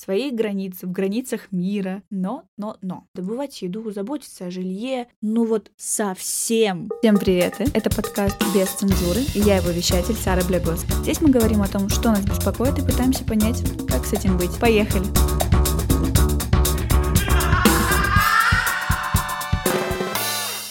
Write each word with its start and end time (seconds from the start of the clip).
своих 0.00 0.34
границ, 0.34 0.78
в 0.82 0.90
границах 0.90 1.52
мира. 1.52 2.02
Но, 2.10 2.44
но, 2.56 2.78
но. 2.80 3.06
Добывать 3.14 3.60
еду, 3.60 3.90
заботиться 3.90 4.46
о 4.46 4.50
жилье, 4.50 5.08
ну 5.20 5.44
вот 5.44 5.70
совсем. 5.76 6.88
Всем 7.00 7.18
привет! 7.18 7.60
Это 7.74 7.90
подкаст 7.94 8.36
«Без 8.54 8.68
цензуры» 8.70 9.20
и 9.34 9.40
я 9.40 9.56
его 9.56 9.70
вещатель 9.70 10.14
Сара 10.14 10.42
Блягоска. 10.44 10.92
Здесь 11.02 11.20
мы 11.20 11.28
говорим 11.28 11.60
о 11.60 11.68
том, 11.68 11.88
что 11.90 12.10
нас 12.10 12.24
беспокоит 12.24 12.78
и 12.78 12.82
пытаемся 12.82 13.24
понять, 13.24 13.62
как 13.86 14.06
с 14.06 14.14
этим 14.14 14.38
быть. 14.38 14.58
Поехали! 14.58 15.04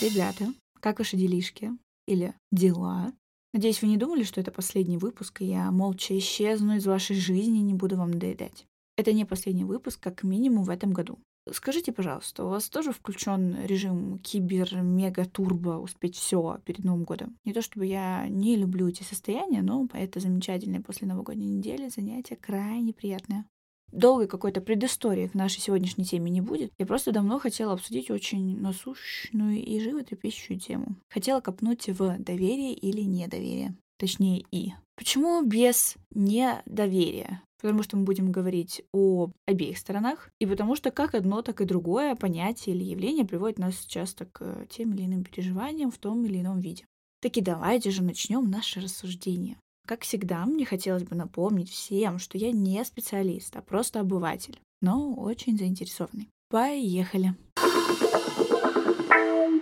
Ребята, 0.01 0.45
как 0.79 0.97
ваши 0.97 1.17
делишки? 1.17 1.71
Или 2.07 2.33
дела? 2.51 3.13
Надеюсь, 3.53 3.81
вы 3.81 3.89
не 3.89 3.97
думали, 3.97 4.23
что 4.23 4.41
это 4.41 4.51
последний 4.51 4.97
выпуск, 4.97 5.41
и 5.41 5.45
я 5.45 5.69
молча 5.71 6.17
исчезну 6.17 6.77
из 6.77 6.85
вашей 6.85 7.15
жизни 7.15 7.59
и 7.59 7.63
не 7.63 7.73
буду 7.73 7.97
вам 7.97 8.17
доедать. 8.17 8.65
Это 8.99 9.13
не 9.13 9.23
последний 9.23 9.63
выпуск, 9.63 9.97
как 10.01 10.23
минимум 10.23 10.65
в 10.65 10.69
этом 10.69 10.91
году. 10.91 11.19
Скажите, 11.49 11.93
пожалуйста, 11.93 12.43
у 12.43 12.49
вас 12.49 12.67
тоже 12.67 12.91
включен 12.91 13.55
режим 13.63 14.19
кибер-мега-турбо 14.19 15.79
успеть 15.79 16.17
все 16.17 16.59
перед 16.65 16.83
Новым 16.83 17.05
годом? 17.05 17.37
Не 17.45 17.53
то 17.53 17.61
чтобы 17.61 17.85
я 17.85 18.27
не 18.27 18.57
люблю 18.57 18.89
эти 18.89 19.03
состояния, 19.03 19.61
но 19.61 19.87
это 19.93 20.19
замечательное 20.19 20.81
после 20.81 21.07
новогодней 21.07 21.47
недели 21.47 21.87
занятие 21.87 22.35
крайне 22.35 22.91
приятное. 22.91 23.45
Долгой 23.93 24.27
какой-то 24.27 24.59
предыстории 24.59 25.29
к 25.29 25.33
нашей 25.33 25.61
сегодняшней 25.61 26.03
теме 26.03 26.29
не 26.29 26.41
будет. 26.41 26.73
Я 26.77 26.85
просто 26.85 27.13
давно 27.13 27.39
хотела 27.39 27.71
обсудить 27.71 28.11
очень 28.11 28.59
насущную 28.59 29.63
и 29.63 29.79
животрепещущую 29.79 30.59
тему. 30.59 30.97
Хотела 31.09 31.39
копнуть 31.39 31.87
в 31.87 32.17
доверие 32.19 32.73
или 32.73 33.03
недоверие. 33.03 33.77
Точнее, 33.97 34.43
и. 34.51 34.73
Почему 34.97 35.41
без 35.41 35.95
недоверия? 36.13 37.41
Потому 37.61 37.83
что 37.83 37.97
мы 37.97 38.03
будем 38.03 38.31
говорить 38.31 38.83
о 38.93 39.29
обеих 39.45 39.77
сторонах, 39.77 40.29
и 40.39 40.45
потому 40.45 40.75
что 40.75 40.91
как 40.91 41.13
одно, 41.13 41.41
так 41.41 41.61
и 41.61 41.65
другое 41.65 42.15
понятие 42.15 42.75
или 42.75 42.83
явление 42.83 43.25
приводит 43.25 43.59
нас 43.59 43.85
часто 43.85 44.25
к 44.25 44.65
тем 44.69 44.93
или 44.93 45.05
иным 45.05 45.23
переживаниям 45.23 45.91
в 45.91 45.97
том 45.97 46.25
или 46.25 46.39
ином 46.39 46.59
виде. 46.59 46.85
Таки 47.21 47.41
давайте 47.41 47.91
же 47.91 48.01
начнем 48.01 48.49
наше 48.49 48.79
рассуждение. 48.79 49.57
Как 49.85 50.03
всегда, 50.03 50.45
мне 50.45 50.65
хотелось 50.65 51.03
бы 51.03 51.15
напомнить 51.15 51.69
всем, 51.69 52.19
что 52.19 52.37
я 52.37 52.51
не 52.51 52.83
специалист, 52.85 53.55
а 53.57 53.61
просто 53.61 53.99
обыватель, 53.99 54.59
но 54.81 55.13
очень 55.15 55.57
заинтересованный. 55.57 56.29
Поехали! 56.49 57.35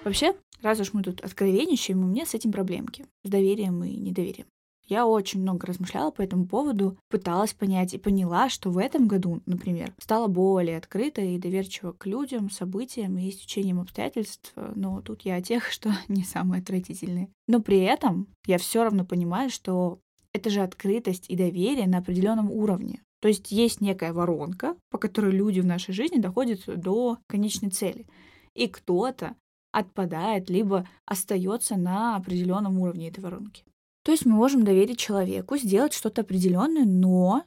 Вообще, 0.04 0.36
раз 0.62 0.80
уж 0.80 0.94
мы 0.94 1.02
тут 1.02 1.22
откровенничаем, 1.22 2.04
у 2.04 2.08
меня 2.08 2.26
с 2.26 2.34
этим 2.34 2.52
проблемки, 2.52 3.06
с 3.24 3.30
доверием 3.30 3.84
и 3.84 3.96
недоверием. 3.96 4.48
Я 4.88 5.06
очень 5.06 5.42
много 5.42 5.68
размышляла 5.68 6.12
по 6.12 6.22
этому 6.22 6.48
поводу, 6.48 6.98
пыталась 7.10 7.54
понять 7.54 7.94
и 7.94 7.98
поняла, 7.98 8.48
что 8.48 8.72
в 8.72 8.78
этом 8.78 9.08
году, 9.08 9.42
например, 9.46 9.94
стала 10.00 10.28
более 10.28 10.78
открыта 10.78 11.22
и 11.22 11.38
доверчива 11.38 11.92
к 11.92 12.06
людям, 12.06 12.50
событиям 12.50 13.18
и 13.18 13.30
стечениям 13.32 13.82
обстоятельств. 13.82 14.54
Но 14.76 15.02
тут 15.02 15.24
я 15.24 15.36
о 15.36 15.42
тех, 15.42 15.66
что 15.72 15.92
не 16.08 16.24
самые 16.24 16.62
отвратительные. 16.62 17.30
Но 17.48 17.62
при 17.62 17.80
этом 17.80 18.28
я 18.46 18.58
все 18.58 18.84
равно 18.84 19.06
понимаю, 19.06 19.50
что 19.50 20.00
это 20.32 20.50
же 20.50 20.62
открытость 20.62 21.30
и 21.30 21.36
доверие 21.36 21.88
на 21.88 21.98
определенном 21.98 22.50
уровне. 22.52 23.02
То 23.20 23.28
есть 23.28 23.52
есть 23.52 23.82
некая 23.82 24.14
воронка, 24.14 24.76
по 24.90 24.98
которой 24.98 25.32
люди 25.32 25.60
в 25.60 25.66
нашей 25.66 25.94
жизни 25.94 26.20
доходят 26.20 26.62
до 26.68 27.18
конечной 27.28 27.72
цели. 27.72 28.06
И 28.54 28.68
кто-то 28.68 29.36
отпадает, 29.72 30.50
либо 30.50 30.88
остается 31.06 31.76
на 31.76 32.16
определенном 32.16 32.80
уровне 32.80 33.10
этой 33.10 33.20
воронки. 33.20 33.64
То 34.08 34.14
есть 34.14 34.26
мы 34.26 34.36
можем 34.36 34.64
доверить 34.64 35.00
человеку 35.00 35.58
сделать 35.58 35.92
что-то 35.92 36.22
определенное, 36.22 36.86
но, 36.86 37.44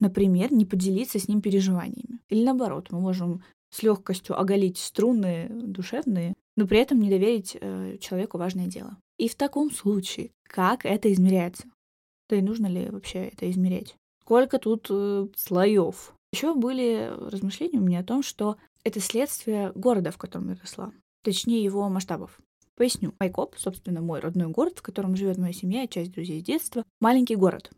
например, 0.00 0.50
не 0.54 0.64
поделиться 0.64 1.18
с 1.18 1.28
ним 1.28 1.42
переживаниями. 1.42 2.20
Или 2.30 2.46
наоборот, 2.46 2.86
мы 2.90 2.98
можем 2.98 3.42
с 3.68 3.82
легкостью 3.82 4.40
оголить 4.40 4.78
струны 4.78 5.50
душевные, 5.50 6.32
но 6.56 6.66
при 6.66 6.78
этом 6.78 6.98
не 6.98 7.10
доверить 7.10 7.58
э, 7.60 7.98
человеку 8.00 8.38
важное 8.38 8.68
дело. 8.68 8.96
И 9.18 9.28
в 9.28 9.34
таком 9.34 9.70
случае, 9.70 10.30
как 10.44 10.86
это 10.86 11.12
измеряется? 11.12 11.64
Да 12.30 12.36
и 12.36 12.40
нужно 12.40 12.68
ли 12.68 12.88
вообще 12.88 13.26
это 13.26 13.50
измерять? 13.50 13.94
Сколько 14.22 14.58
тут 14.58 14.86
э, 14.88 15.26
слоев? 15.36 16.14
Еще 16.32 16.54
были 16.54 17.12
размышления 17.30 17.80
у 17.80 17.84
меня 17.84 18.00
о 18.00 18.04
том, 18.04 18.22
что 18.22 18.56
это 18.82 18.98
следствие 19.00 19.72
города, 19.74 20.10
в 20.10 20.16
котором 20.16 20.48
я 20.48 20.56
росла, 20.58 20.90
точнее 21.22 21.62
его 21.62 21.86
масштабов. 21.90 22.40
Поясню. 22.78 23.12
Майкоп, 23.18 23.56
собственно, 23.58 24.00
мой 24.00 24.20
родной 24.20 24.46
город, 24.46 24.74
в 24.78 24.82
котором 24.82 25.16
живет 25.16 25.36
моя 25.36 25.52
семья 25.52 25.82
и 25.82 25.88
часть 25.88 26.12
друзей 26.12 26.40
с 26.40 26.44
детства, 26.44 26.84
маленький 27.00 27.34
город. 27.34 27.72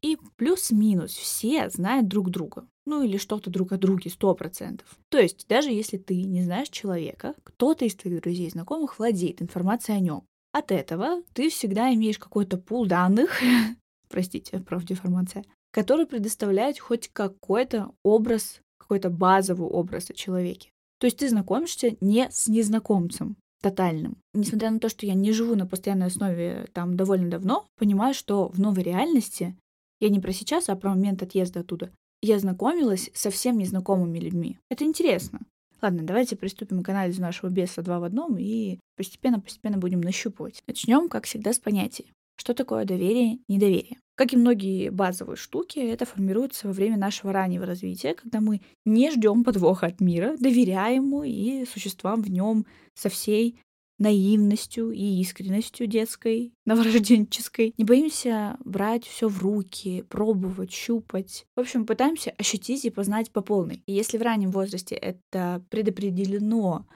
И 0.00 0.16
плюс-минус 0.36 1.10
все 1.10 1.68
знают 1.70 2.06
друг 2.06 2.30
друга. 2.30 2.64
Ну 2.86 3.02
или 3.02 3.16
что-то 3.16 3.50
друг 3.50 3.72
о 3.72 3.78
друге, 3.78 4.10
сто 4.10 4.32
процентов. 4.36 4.86
То 5.08 5.18
есть, 5.18 5.48
даже 5.48 5.70
если 5.70 5.96
ты 5.96 6.22
не 6.22 6.44
знаешь 6.44 6.68
человека, 6.68 7.34
кто-то 7.42 7.84
из 7.84 7.96
твоих 7.96 8.22
друзей 8.22 8.46
и 8.46 8.50
знакомых 8.50 9.00
владеет 9.00 9.42
информацией 9.42 9.96
о 9.96 10.00
нем. 10.00 10.22
От 10.52 10.70
этого 10.70 11.22
ты 11.32 11.50
всегда 11.50 11.92
имеешь 11.92 12.20
какой-то 12.20 12.56
пул 12.56 12.86
данных, 12.86 13.40
простите, 14.08 14.60
профдеформация, 14.60 15.44
который 15.72 16.06
предоставляет 16.06 16.78
хоть 16.78 17.08
какой-то 17.12 17.90
образ, 18.04 18.60
какой-то 18.78 19.10
базовый 19.10 19.66
образ 19.66 20.10
о 20.10 20.14
человеке. 20.14 20.70
То 21.00 21.06
есть 21.06 21.18
ты 21.18 21.28
знакомишься 21.28 21.96
не 22.00 22.30
с 22.30 22.46
незнакомцем 22.46 23.36
тотальным. 23.64 24.18
Несмотря 24.34 24.70
на 24.70 24.78
то, 24.78 24.90
что 24.90 25.06
я 25.06 25.14
не 25.14 25.32
живу 25.32 25.54
на 25.54 25.66
постоянной 25.66 26.08
основе 26.08 26.66
там 26.74 26.98
довольно 26.98 27.30
давно, 27.30 27.66
понимаю, 27.78 28.12
что 28.12 28.48
в 28.48 28.60
новой 28.60 28.82
реальности, 28.82 29.56
я 30.00 30.10
не 30.10 30.20
про 30.20 30.32
сейчас, 30.32 30.68
а 30.68 30.76
про 30.76 30.90
момент 30.90 31.22
отъезда 31.22 31.60
оттуда, 31.60 31.90
я 32.20 32.38
знакомилась 32.38 33.10
со 33.14 33.30
всем 33.30 33.56
незнакомыми 33.56 34.18
людьми. 34.18 34.58
Это 34.68 34.84
интересно. 34.84 35.40
Ладно, 35.80 36.02
давайте 36.02 36.36
приступим 36.36 36.82
к 36.82 36.88
анализу 36.90 37.22
нашего 37.22 37.48
беса 37.48 37.80
два 37.80 38.00
в 38.00 38.04
одном 38.04 38.36
и 38.38 38.80
постепенно-постепенно 38.96 39.78
будем 39.78 40.02
нащупывать. 40.02 40.62
Начнем, 40.66 41.08
как 41.08 41.24
всегда, 41.24 41.54
с 41.54 41.58
понятий. 41.58 42.12
Что 42.36 42.54
такое 42.54 42.84
доверие, 42.84 43.38
недоверие? 43.48 43.98
Как 44.16 44.32
и 44.32 44.36
многие 44.36 44.90
базовые 44.90 45.36
штуки, 45.36 45.78
это 45.78 46.04
формируется 46.04 46.68
во 46.68 46.72
время 46.72 46.96
нашего 46.96 47.32
раннего 47.32 47.66
развития, 47.66 48.14
когда 48.14 48.40
мы 48.40 48.60
не 48.84 49.10
ждем 49.10 49.42
подвоха 49.42 49.86
от 49.86 50.00
мира, 50.00 50.36
доверяем 50.38 51.04
ему 51.04 51.24
и 51.24 51.64
существам 51.64 52.22
в 52.22 52.30
нем 52.30 52.66
со 52.94 53.08
всей 53.08 53.58
наивностью 53.98 54.90
и 54.90 55.20
искренностью 55.20 55.86
детской, 55.86 56.52
новорожденческой. 56.66 57.74
Не 57.76 57.84
боимся 57.84 58.56
брать 58.64 59.04
все 59.04 59.28
в 59.28 59.40
руки, 59.42 60.02
пробовать, 60.02 60.72
щупать. 60.72 61.46
В 61.56 61.60
общем, 61.60 61.86
пытаемся 61.86 62.30
ощутить 62.38 62.84
и 62.84 62.90
познать 62.90 63.30
по 63.30 63.40
полной. 63.40 63.82
И 63.86 63.92
если 63.92 64.18
в 64.18 64.22
раннем 64.22 64.50
возрасте 64.50 64.94
это 64.94 65.64
предопределено, 65.70 66.86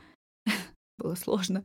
было 0.99 1.15
сложно, 1.15 1.65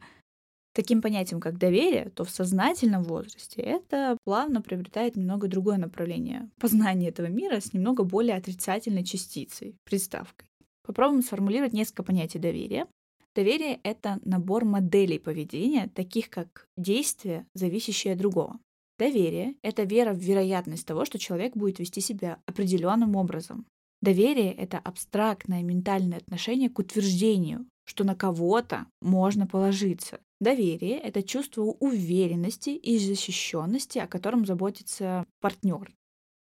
таким 0.73 1.01
понятием, 1.01 1.39
как 1.39 1.57
доверие, 1.57 2.09
то 2.09 2.23
в 2.25 2.29
сознательном 2.29 3.03
возрасте 3.03 3.61
это 3.61 4.17
плавно 4.23 4.61
приобретает 4.61 5.15
немного 5.15 5.47
другое 5.47 5.77
направление 5.77 6.49
познания 6.59 7.09
этого 7.09 7.27
мира 7.27 7.59
с 7.59 7.73
немного 7.73 8.03
более 8.03 8.35
отрицательной 8.35 9.03
частицей, 9.03 9.75
приставкой. 9.83 10.47
Попробуем 10.85 11.21
сформулировать 11.21 11.73
несколько 11.73 12.03
понятий 12.03 12.39
доверия. 12.39 12.87
Доверие— 13.35 13.79
это 13.83 14.19
набор 14.25 14.65
моделей 14.65 15.17
поведения, 15.17 15.89
таких 15.95 16.29
как 16.29 16.67
действия, 16.77 17.47
зависящие 17.53 18.13
от 18.13 18.19
другого. 18.19 18.59
Доверие— 18.99 19.55
это 19.63 19.83
вера 19.83 20.13
в 20.13 20.19
вероятность 20.19 20.85
того, 20.85 21.05
что 21.05 21.17
человек 21.17 21.55
будет 21.55 21.79
вести 21.79 21.99
себя 21.99 22.39
определенным 22.45 23.15
образом. 23.15 23.65
Доверие— 24.01 24.51
это 24.53 24.77
абстрактное 24.77 25.63
ментальное 25.63 26.17
отношение 26.17 26.69
к 26.69 26.77
утверждению, 26.77 27.65
что 27.85 28.03
на 28.03 28.15
кого-то 28.15 28.85
можно 29.01 29.47
положиться, 29.47 30.19
Доверие— 30.43 30.97
это 30.99 31.23
чувство 31.23 31.61
уверенности 31.61 32.71
и 32.71 32.99
защищенности, 32.99 33.99
о 33.99 34.07
котором 34.07 34.45
заботится 34.45 35.25
партнер. 35.39 35.89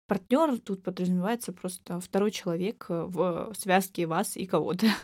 Партнер 0.08 0.58
тут 0.58 0.82
подразумевается 0.82 1.52
просто 1.52 2.00
второй 2.00 2.32
человек 2.32 2.86
э, 2.88 3.04
в 3.04 3.52
связке 3.56 4.06
вас 4.06 4.36
и 4.36 4.46
кого-то. 4.46 4.86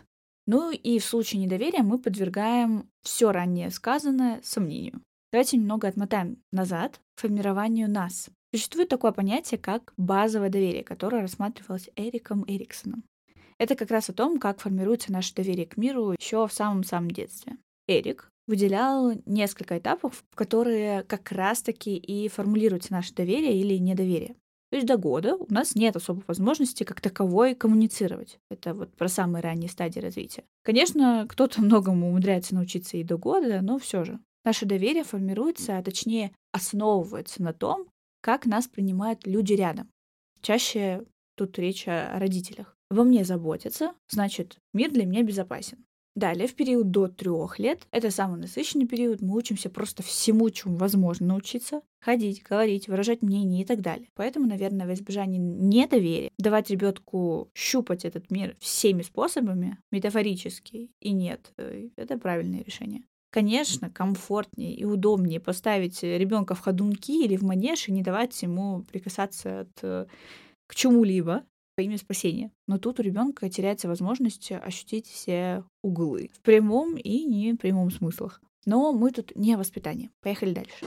Ну 0.50 0.70
и 0.70 0.98
в 0.98 1.04
случае 1.04 1.42
недоверия 1.42 1.82
мы 1.82 1.98
подвергаем 1.98 2.88
все 3.02 3.32
ранее 3.32 3.70
сказанное 3.70 4.40
сомнению. 4.42 5.02
Давайте 5.30 5.58
немного 5.58 5.86
отмотаем 5.86 6.42
назад 6.52 7.02
к 7.14 7.20
формированию 7.20 7.88
нас. 7.88 8.30
Существует 8.54 8.88
такое 8.88 9.12
понятие, 9.12 9.58
как 9.58 9.92
базовое 9.98 10.48
доверие, 10.48 10.82
которое 10.82 11.20
рассматривалось 11.20 11.90
Эриком 11.96 12.44
Эриксоном. 12.48 13.04
Это 13.58 13.76
как 13.76 13.90
раз 13.90 14.08
о 14.08 14.14
том, 14.14 14.40
как 14.40 14.60
формируется 14.60 15.12
наше 15.12 15.34
доверие 15.34 15.66
к 15.66 15.76
миру 15.76 16.12
еще 16.18 16.48
в 16.48 16.52
самом-самом 16.52 17.10
детстве. 17.10 17.58
Эрик 17.86 18.30
выделял 18.48 19.12
несколько 19.26 19.78
этапов, 19.78 20.24
в 20.30 20.34
которые 20.34 21.04
как 21.04 21.30
раз-таки 21.30 21.96
и 21.96 22.28
формулируется 22.28 22.92
наше 22.92 23.14
доверие 23.14 23.56
или 23.60 23.78
недоверие. 23.78 24.34
То 24.70 24.76
есть 24.76 24.86
до 24.86 24.96
года 24.96 25.36
у 25.36 25.46
нас 25.48 25.74
нет 25.74 25.96
особой 25.96 26.24
возможности 26.26 26.84
как 26.84 27.00
таковой 27.00 27.54
коммуницировать. 27.54 28.38
Это 28.50 28.74
вот 28.74 28.94
про 28.96 29.08
самые 29.08 29.42
ранние 29.42 29.70
стадии 29.70 30.00
развития. 30.00 30.44
Конечно, 30.62 31.26
кто-то 31.28 31.62
многому 31.62 32.08
умудряется 32.08 32.54
научиться 32.54 32.96
и 32.96 33.04
до 33.04 33.16
года, 33.16 33.60
но 33.62 33.78
все 33.78 34.04
же. 34.04 34.18
Наше 34.44 34.66
доверие 34.66 35.04
формируется, 35.04 35.78
а 35.78 35.82
точнее 35.82 36.32
основывается 36.52 37.42
на 37.42 37.52
том, 37.52 37.86
как 38.20 38.46
нас 38.46 38.66
принимают 38.66 39.26
люди 39.26 39.52
рядом. 39.52 39.88
Чаще 40.40 41.04
тут 41.36 41.58
речь 41.58 41.86
о 41.86 42.18
родителях. 42.18 42.76
Во 42.90 43.04
мне 43.04 43.24
заботятся, 43.24 43.94
значит, 44.08 44.58
мир 44.72 44.90
для 44.90 45.04
меня 45.04 45.22
безопасен. 45.22 45.84
Далее, 46.18 46.48
в 46.48 46.54
период 46.56 46.90
до 46.90 47.06
трех 47.06 47.60
лет, 47.60 47.86
это 47.92 48.10
самый 48.10 48.40
насыщенный 48.40 48.88
период, 48.88 49.22
мы 49.22 49.36
учимся 49.36 49.70
просто 49.70 50.02
всему, 50.02 50.50
чему 50.50 50.74
возможно 50.74 51.28
научиться. 51.28 51.80
Ходить, 52.00 52.42
говорить, 52.42 52.88
выражать 52.88 53.22
мнение 53.22 53.62
и 53.62 53.64
так 53.64 53.80
далее. 53.82 54.08
Поэтому, 54.16 54.48
наверное, 54.48 54.88
в 54.88 54.92
избежание 54.92 55.38
недоверия 55.38 56.32
давать 56.36 56.70
ребенку 56.70 57.52
щупать 57.54 58.04
этот 58.04 58.32
мир 58.32 58.56
всеми 58.58 59.02
способами, 59.02 59.78
метафорически, 59.92 60.90
и 60.98 61.12
нет, 61.12 61.52
э, 61.56 61.90
это 61.94 62.18
правильное 62.18 62.64
решение. 62.64 63.04
Конечно, 63.30 63.88
комфортнее 63.88 64.74
и 64.74 64.84
удобнее 64.84 65.38
поставить 65.38 66.02
ребенка 66.02 66.56
в 66.56 66.60
ходунки 66.60 67.12
или 67.12 67.36
в 67.36 67.42
манеж 67.42 67.86
и 67.86 67.92
не 67.92 68.02
давать 68.02 68.42
ему 68.42 68.82
прикасаться 68.90 69.60
от, 69.60 69.70
э, 69.82 70.06
к 70.66 70.74
чему-либо, 70.74 71.44
во 71.78 71.82
имя 71.82 71.96
спасения. 71.96 72.50
Но 72.66 72.78
тут 72.78 72.98
у 72.98 73.02
ребенка 73.02 73.48
теряется 73.48 73.88
возможность 73.88 74.50
ощутить 74.52 75.06
все 75.06 75.64
углы 75.82 76.30
в 76.34 76.40
прямом 76.40 76.96
и 76.96 77.24
не 77.24 77.54
прямом 77.54 77.90
смыслах. 77.90 78.42
Но 78.66 78.92
мы 78.92 79.12
тут 79.12 79.34
не 79.36 79.54
о 79.54 79.58
воспитании. 79.58 80.10
Поехали 80.20 80.52
дальше. 80.52 80.84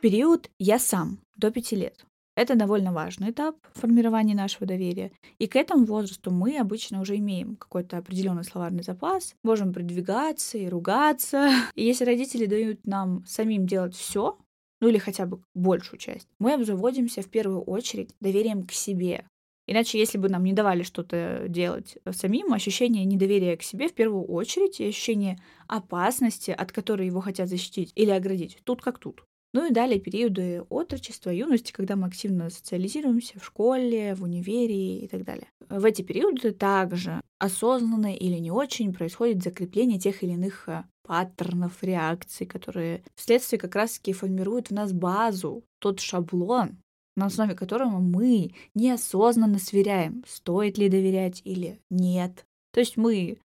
Период 0.00 0.50
«я 0.58 0.78
сам» 0.78 1.18
до 1.36 1.50
пяти 1.50 1.76
лет. 1.76 2.06
Это 2.36 2.54
довольно 2.54 2.92
важный 2.92 3.30
этап 3.30 3.56
формирования 3.74 4.34
нашего 4.34 4.64
доверия. 4.64 5.10
И 5.38 5.46
к 5.46 5.56
этому 5.56 5.84
возрасту 5.84 6.30
мы 6.30 6.56
обычно 6.58 7.00
уже 7.00 7.16
имеем 7.16 7.56
какой-то 7.56 7.98
определенный 7.98 8.44
словарный 8.44 8.84
запас, 8.84 9.34
можем 9.42 9.72
продвигаться 9.72 10.56
и 10.56 10.68
ругаться. 10.68 11.50
И 11.74 11.84
если 11.84 12.04
родители 12.04 12.46
дают 12.46 12.86
нам 12.86 13.24
самим 13.26 13.66
делать 13.66 13.96
все, 13.96 14.38
ну 14.80 14.88
или 14.88 14.98
хотя 14.98 15.26
бы 15.26 15.42
большую 15.54 15.98
часть, 15.98 16.28
мы 16.38 16.54
обзаводимся 16.54 17.22
в 17.22 17.28
первую 17.28 17.60
очередь 17.62 18.14
доверием 18.20 18.64
к 18.64 18.72
себе, 18.72 19.26
Иначе, 19.68 19.98
если 19.98 20.16
бы 20.16 20.30
нам 20.30 20.44
не 20.44 20.54
давали 20.54 20.82
что-то 20.82 21.44
делать 21.46 21.98
э, 22.02 22.12
самим, 22.12 22.54
ощущение 22.54 23.04
недоверия 23.04 23.54
к 23.54 23.62
себе 23.62 23.88
в 23.88 23.92
первую 23.92 24.24
очередь 24.24 24.80
и 24.80 24.88
ощущение 24.88 25.38
опасности, 25.66 26.50
от 26.50 26.72
которой 26.72 27.06
его 27.06 27.20
хотят 27.20 27.50
защитить 27.50 27.92
или 27.94 28.10
оградить, 28.10 28.56
тут 28.64 28.80
как 28.80 28.98
тут. 28.98 29.22
Ну 29.52 29.66
и 29.66 29.70
далее 29.70 30.00
периоды 30.00 30.62
отрочества, 30.70 31.28
юности, 31.28 31.72
когда 31.72 31.96
мы 31.96 32.06
активно 32.06 32.48
социализируемся 32.48 33.38
в 33.38 33.44
школе, 33.44 34.14
в 34.14 34.22
универе 34.22 35.00
и 35.00 35.08
так 35.08 35.24
далее. 35.24 35.48
В 35.68 35.84
эти 35.84 36.00
периоды 36.00 36.52
также 36.52 37.20
осознанно 37.38 38.14
или 38.14 38.38
не 38.38 38.50
очень 38.50 38.94
происходит 38.94 39.42
закрепление 39.42 39.98
тех 39.98 40.22
или 40.22 40.32
иных 40.32 40.66
э, 40.70 40.84
паттернов 41.02 41.82
реакций, 41.82 42.46
которые 42.46 43.02
вследствие 43.14 43.60
как 43.60 43.74
раз-таки 43.74 44.14
формируют 44.14 44.68
в 44.68 44.74
нас 44.74 44.94
базу, 44.94 45.64
тот 45.78 46.00
шаблон, 46.00 46.78
на 47.18 47.26
основе 47.26 47.54
которого 47.54 47.98
мы 47.98 48.54
неосознанно 48.74 49.58
сверяем, 49.58 50.24
стоит 50.26 50.78
ли 50.78 50.88
доверять 50.88 51.42
или 51.44 51.80
нет. 51.90 52.46
То 52.72 52.80
есть 52.80 52.96
мы 52.96 53.38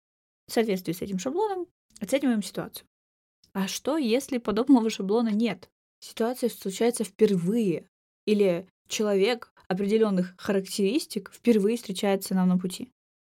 в 0.46 0.52
соответствии 0.52 0.92
с 0.92 1.02
этим 1.02 1.18
шаблоном 1.18 1.66
оцениваем 2.00 2.42
ситуацию. 2.42 2.86
А 3.54 3.66
что, 3.68 3.96
если 3.96 4.38
подобного 4.38 4.90
шаблона 4.90 5.30
нет? 5.30 5.68
Ситуация 6.00 6.50
случается 6.50 7.04
впервые, 7.04 7.86
или 8.26 8.66
человек 8.88 9.52
определенных 9.68 10.34
характеристик 10.36 11.32
впервые 11.32 11.76
встречается 11.76 12.34
нам 12.34 12.48
на 12.48 12.58
пути. 12.58 12.90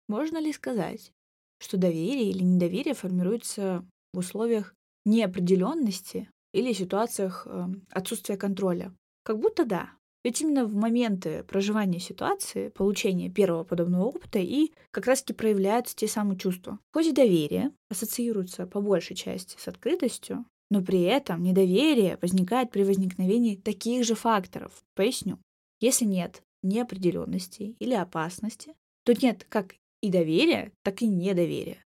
Можно 0.08 0.38
ли 0.38 0.52
сказать, 0.52 1.12
что 1.58 1.76
доверие 1.76 2.30
или 2.30 2.42
недоверие 2.42 2.94
формируется 2.94 3.84
в 4.12 4.18
условиях 4.18 4.74
неопределенности 5.04 6.30
или 6.52 6.72
ситуациях 6.72 7.46
э, 7.46 7.66
отсутствия 7.90 8.36
контроля? 8.36 8.94
Как 9.22 9.38
будто 9.38 9.64
да. 9.64 9.90
Ведь 10.22 10.40
именно 10.42 10.66
в 10.66 10.74
моменты 10.74 11.44
проживания 11.44 11.98
ситуации, 11.98 12.68
получения 12.68 13.30
первого 13.30 13.64
подобного 13.64 14.04
опыта 14.04 14.38
и 14.38 14.72
как 14.90 15.06
раз-таки 15.06 15.32
проявляются 15.32 15.96
те 15.96 16.06
самые 16.08 16.38
чувства. 16.38 16.78
Хоть 16.92 17.14
доверие 17.14 17.72
ассоциируется 17.88 18.66
по 18.66 18.82
большей 18.82 19.16
части 19.16 19.56
с 19.58 19.66
открытостью, 19.66 20.44
но 20.70 20.82
при 20.82 21.02
этом 21.02 21.42
недоверие 21.42 22.18
возникает 22.20 22.70
при 22.70 22.84
возникновении 22.84 23.56
таких 23.56 24.04
же 24.04 24.14
факторов. 24.14 24.72
Поясню. 24.94 25.38
Если 25.80 26.04
нет 26.04 26.42
неопределенности 26.62 27.74
или 27.78 27.94
опасности, 27.94 28.74
то 29.04 29.14
нет 29.14 29.46
как 29.48 29.74
и 30.02 30.10
доверия, 30.10 30.72
так 30.82 31.00
и 31.00 31.06
недоверия. 31.06 31.82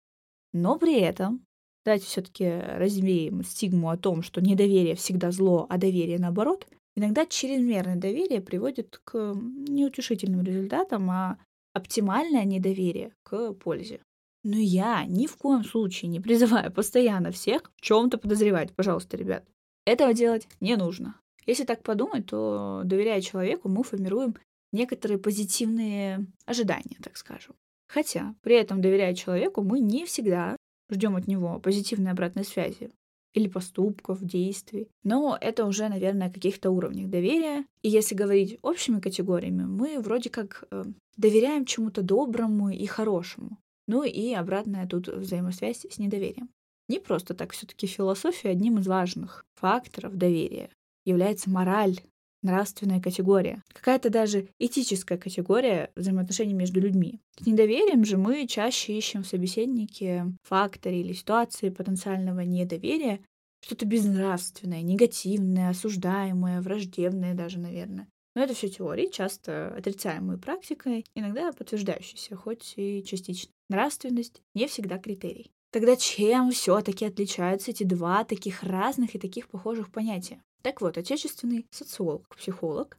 Но 0.53 0.77
при 0.77 0.99
этом 0.99 1.45
давайте 1.85 2.05
все-таки 2.05 2.49
развеем 2.49 3.43
стигму 3.43 3.89
о 3.89 3.97
том, 3.97 4.23
что 4.23 4.39
недоверие 4.39 4.95
всегда 4.95 5.31
зло, 5.31 5.65
а 5.69 5.77
доверие 5.77 6.17
наоборот— 6.17 6.65
Иногда 6.95 7.25
чрезмерное 7.25 7.95
доверие 7.95 8.41
приводит 8.41 8.99
к 9.03 9.33
неутешительным 9.33 10.43
результатам, 10.43 11.09
а 11.09 11.37
оптимальное 11.73 12.43
недоверие 12.43 13.13
к 13.23 13.53
пользе. 13.53 14.01
Но 14.43 14.57
я 14.57 15.05
ни 15.05 15.27
в 15.27 15.37
коем 15.37 15.63
случае 15.63 16.09
не 16.09 16.19
призываю 16.19 16.71
постоянно 16.71 17.31
всех 17.31 17.71
в 17.77 17.81
чем-то 17.81 18.17
подозревать, 18.17 18.73
пожалуйста, 18.73 19.15
ребят. 19.15 19.45
Этого 19.85 20.13
делать 20.13 20.47
не 20.59 20.75
нужно. 20.75 21.15
Если 21.45 21.63
так 21.63 21.83
подумать, 21.83 22.27
то 22.27 22.81
доверяя 22.83 23.21
человеку, 23.21 23.69
мы 23.69 23.83
формируем 23.83 24.35
некоторые 24.71 25.17
позитивные 25.17 26.25
ожидания, 26.45 26.97
так 27.01 27.17
скажем. 27.17 27.55
Хотя 27.87 28.35
при 28.41 28.55
этом, 28.55 28.81
доверяя 28.81 29.13
человеку, 29.13 29.61
мы 29.61 29.79
не 29.79 30.05
всегда 30.05 30.55
ждем 30.89 31.15
от 31.15 31.27
него 31.27 31.59
позитивной 31.59 32.11
обратной 32.11 32.43
связи 32.43 32.91
или 33.33 33.47
поступков, 33.47 34.21
действий. 34.21 34.89
Но 35.03 35.37
это 35.39 35.65
уже, 35.65 35.89
наверное, 35.89 36.31
каких-то 36.31 36.71
уровнях 36.71 37.09
доверия. 37.09 37.65
И 37.81 37.89
если 37.89 38.15
говорить 38.15 38.59
общими 38.61 38.99
категориями, 38.99 39.63
мы 39.63 39.99
вроде 39.99 40.29
как 40.29 40.65
э, 40.71 40.83
доверяем 41.17 41.65
чему-то 41.65 42.01
доброму 42.01 42.69
и 42.69 42.85
хорошему. 42.85 43.57
Ну 43.87 44.03
и 44.03 44.33
обратная 44.33 44.87
тут 44.87 45.07
взаимосвязь 45.07 45.85
с 45.89 45.97
недоверием. 45.97 46.49
Не 46.87 46.99
просто 46.99 47.33
так 47.33 47.53
все-таки 47.53 47.87
философия 47.87 48.49
одним 48.49 48.79
из 48.79 48.87
важных 48.87 49.45
факторов 49.55 50.15
доверия 50.15 50.69
является 51.05 51.49
мораль, 51.49 51.99
нравственная 52.41 53.01
категория, 53.01 53.63
какая-то 53.73 54.09
даже 54.09 54.47
этическая 54.59 55.17
категория 55.17 55.91
взаимоотношений 55.95 56.53
между 56.53 56.79
людьми. 56.79 57.19
С 57.39 57.45
недоверием 57.45 58.05
же 58.05 58.17
мы 58.17 58.47
чаще 58.47 58.97
ищем 58.97 59.23
в 59.23 59.27
собеседнике 59.27 60.25
факторе 60.43 61.01
или 61.01 61.13
ситуации 61.13 61.69
потенциального 61.69 62.41
недоверия 62.41 63.19
что-то 63.63 63.85
безнравственное, 63.85 64.81
негативное, 64.81 65.69
осуждаемое, 65.69 66.61
враждебное 66.61 67.33
даже, 67.33 67.59
наверное. 67.59 68.07
Но 68.35 68.43
это 68.43 68.53
все 68.53 68.69
теории, 68.69 69.09
часто 69.11 69.75
отрицаемые 69.75 70.37
практикой, 70.37 71.05
иногда 71.15 71.51
подтверждающиеся, 71.51 72.35
хоть 72.35 72.73
и 72.77 73.03
частично. 73.03 73.51
Нравственность 73.69 74.41
не 74.53 74.67
всегда 74.67 74.97
критерий. 74.97 75.51
Тогда 75.71 75.95
чем 75.95 76.51
все-таки 76.51 77.05
отличаются 77.05 77.71
эти 77.71 77.83
два 77.83 78.23
таких 78.23 78.63
разных 78.63 79.15
и 79.15 79.19
таких 79.19 79.47
похожих 79.47 79.91
понятия? 79.91 80.41
Так 80.61 80.81
вот, 80.81 80.97
отечественный 80.97 81.65
социолог, 81.71 82.27
психолог 82.35 82.97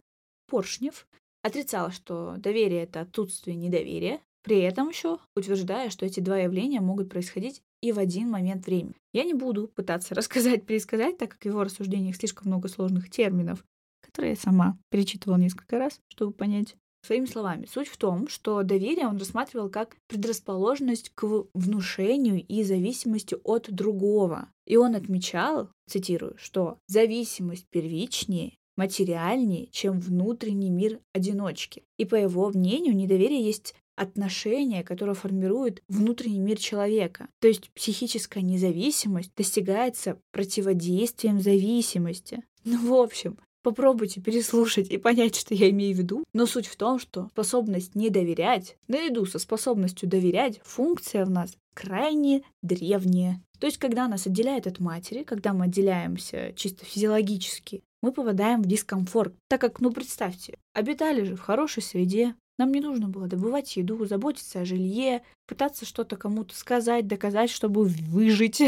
Поршнев 0.49 1.07
отрицал, 1.43 1.91
что 1.91 2.37
доверие— 2.39 2.83
это 2.85 3.01
отсутствие 3.01 3.57
недоверия, 3.57 4.21
при 4.43 4.61
этом 4.61 4.89
еще 4.89 5.19
утверждая, 5.37 5.91
что 5.91 6.05
эти 6.05 6.21
два 6.21 6.39
явления 6.39 6.81
могут 6.81 7.09
происходить 7.09 7.63
и 7.81 7.93
в 7.93 7.99
один 7.99 8.29
момент 8.31 8.67
времени. 8.67 8.95
Я 9.13 9.25
не 9.25 9.35
буду 9.35 9.69
пытаться 9.69 10.15
рассказать, 10.15 10.67
пересказать, 10.67 11.19
так 11.19 11.31
как 11.31 11.43
в 11.43 11.47
его 11.47 11.63
рассуждениях 11.63 12.17
слишком 12.17 12.49
много 12.49 12.69
сложных 12.69 13.11
терминов, 13.11 13.65
которые 14.01 14.33
я 14.33 14.37
сама 14.37 14.79
перечитывала 14.91 15.39
несколько 15.39 15.79
раз, 15.79 16.01
чтобы 16.09 16.33
понять. 16.33 16.77
Своими 17.05 17.27
словами, 17.27 17.67
суть 17.67 17.89
в 17.89 17.97
том, 17.97 18.29
что 18.29 18.63
доверие 18.63 19.09
он 19.09 19.19
рассматривал 19.19 19.69
как 19.69 19.97
предрасположенность 20.07 21.11
к 21.15 21.27
внушению 21.53 22.45
и 22.47 22.63
зависимости 22.63 23.37
от 23.43 23.73
другого. 23.73 24.49
И 24.67 24.77
он 24.77 24.95
отмечал, 24.95 25.69
цитирую, 25.89 26.37
что 26.39 26.79
зависимость 26.87 27.67
первичнее 27.71 28.55
материальнее, 28.77 29.67
чем 29.71 30.01
внутренний 30.01 30.71
мир 30.71 31.01
одиночки. 31.13 31.85
И 31.99 32.05
по 32.05 32.15
его 32.15 32.49
мнению, 32.51 32.97
недоверие 32.97 33.43
есть 33.43 33.75
отношение, 33.97 34.83
которое 34.83 35.15
формирует 35.15 35.83
внутренний 35.89 36.41
мир 36.41 36.59
человека. 36.59 37.29
То 37.41 37.49
есть 37.49 37.71
психическая 37.75 38.43
независимость 38.43 39.33
достигается 39.37 40.19
противодействием 40.31 41.41
зависимости. 41.41 42.43
Ну, 42.65 42.89
в 42.89 42.95
общем, 42.95 43.39
Попробуйте 43.63 44.21
переслушать 44.21 44.91
и 44.91 44.99
понять, 44.99 45.37
что 45.37 45.55
я 45.55 45.71
имею 45.71 45.95
в 45.95 45.99
виду. 45.99 46.25
Но 46.33 46.47
суть 46.47 46.67
в 46.67 46.77
том, 46.77 46.99
что 46.99 47.29
способность 47.33 47.95
не 47.95 48.11
доверять, 48.11 48.77
наряду 48.89 49.25
со 49.25 49.39
способностью 49.39 50.09
доверять, 50.09 50.61
функция 50.65 51.25
в 51.25 51.31
нас 51.31 51.57
крайне 51.75 52.43
древняя. 52.63 53.41
То 53.61 53.67
есть, 53.67 53.79
когда 53.79 54.09
нас 54.09 54.27
отделяет 54.27 54.67
от 54.67 54.81
матери, 54.81 55.23
когда 55.23 55.53
мы 55.53 55.67
отделяемся 55.67 56.53
чисто 56.57 56.85
физиологически, 56.85 57.83
мы 58.03 58.11
попадаем 58.11 58.63
в 58.63 58.67
дискомфорт. 58.67 59.35
Так 59.49 59.61
как, 59.61 59.81
ну 59.81 59.93
представьте, 59.93 60.59
обитали 60.75 61.23
же 61.23 61.37
в 61.37 61.41
хорошей 61.41 61.85
среде, 61.85 62.35
нам 62.59 62.73
не 62.73 62.81
нужно 62.81 63.09
было 63.09 63.29
добывать 63.29 63.77
еду, 63.77 64.05
заботиться 64.05 64.61
о 64.61 64.65
жилье, 64.65 65.23
пытаться 65.47 65.87
что-то 65.87 66.17
кому-то 66.17 66.55
сказать, 66.57 67.07
доказать, 67.07 67.51
чтобы 67.51 67.85
выжить 67.85 68.61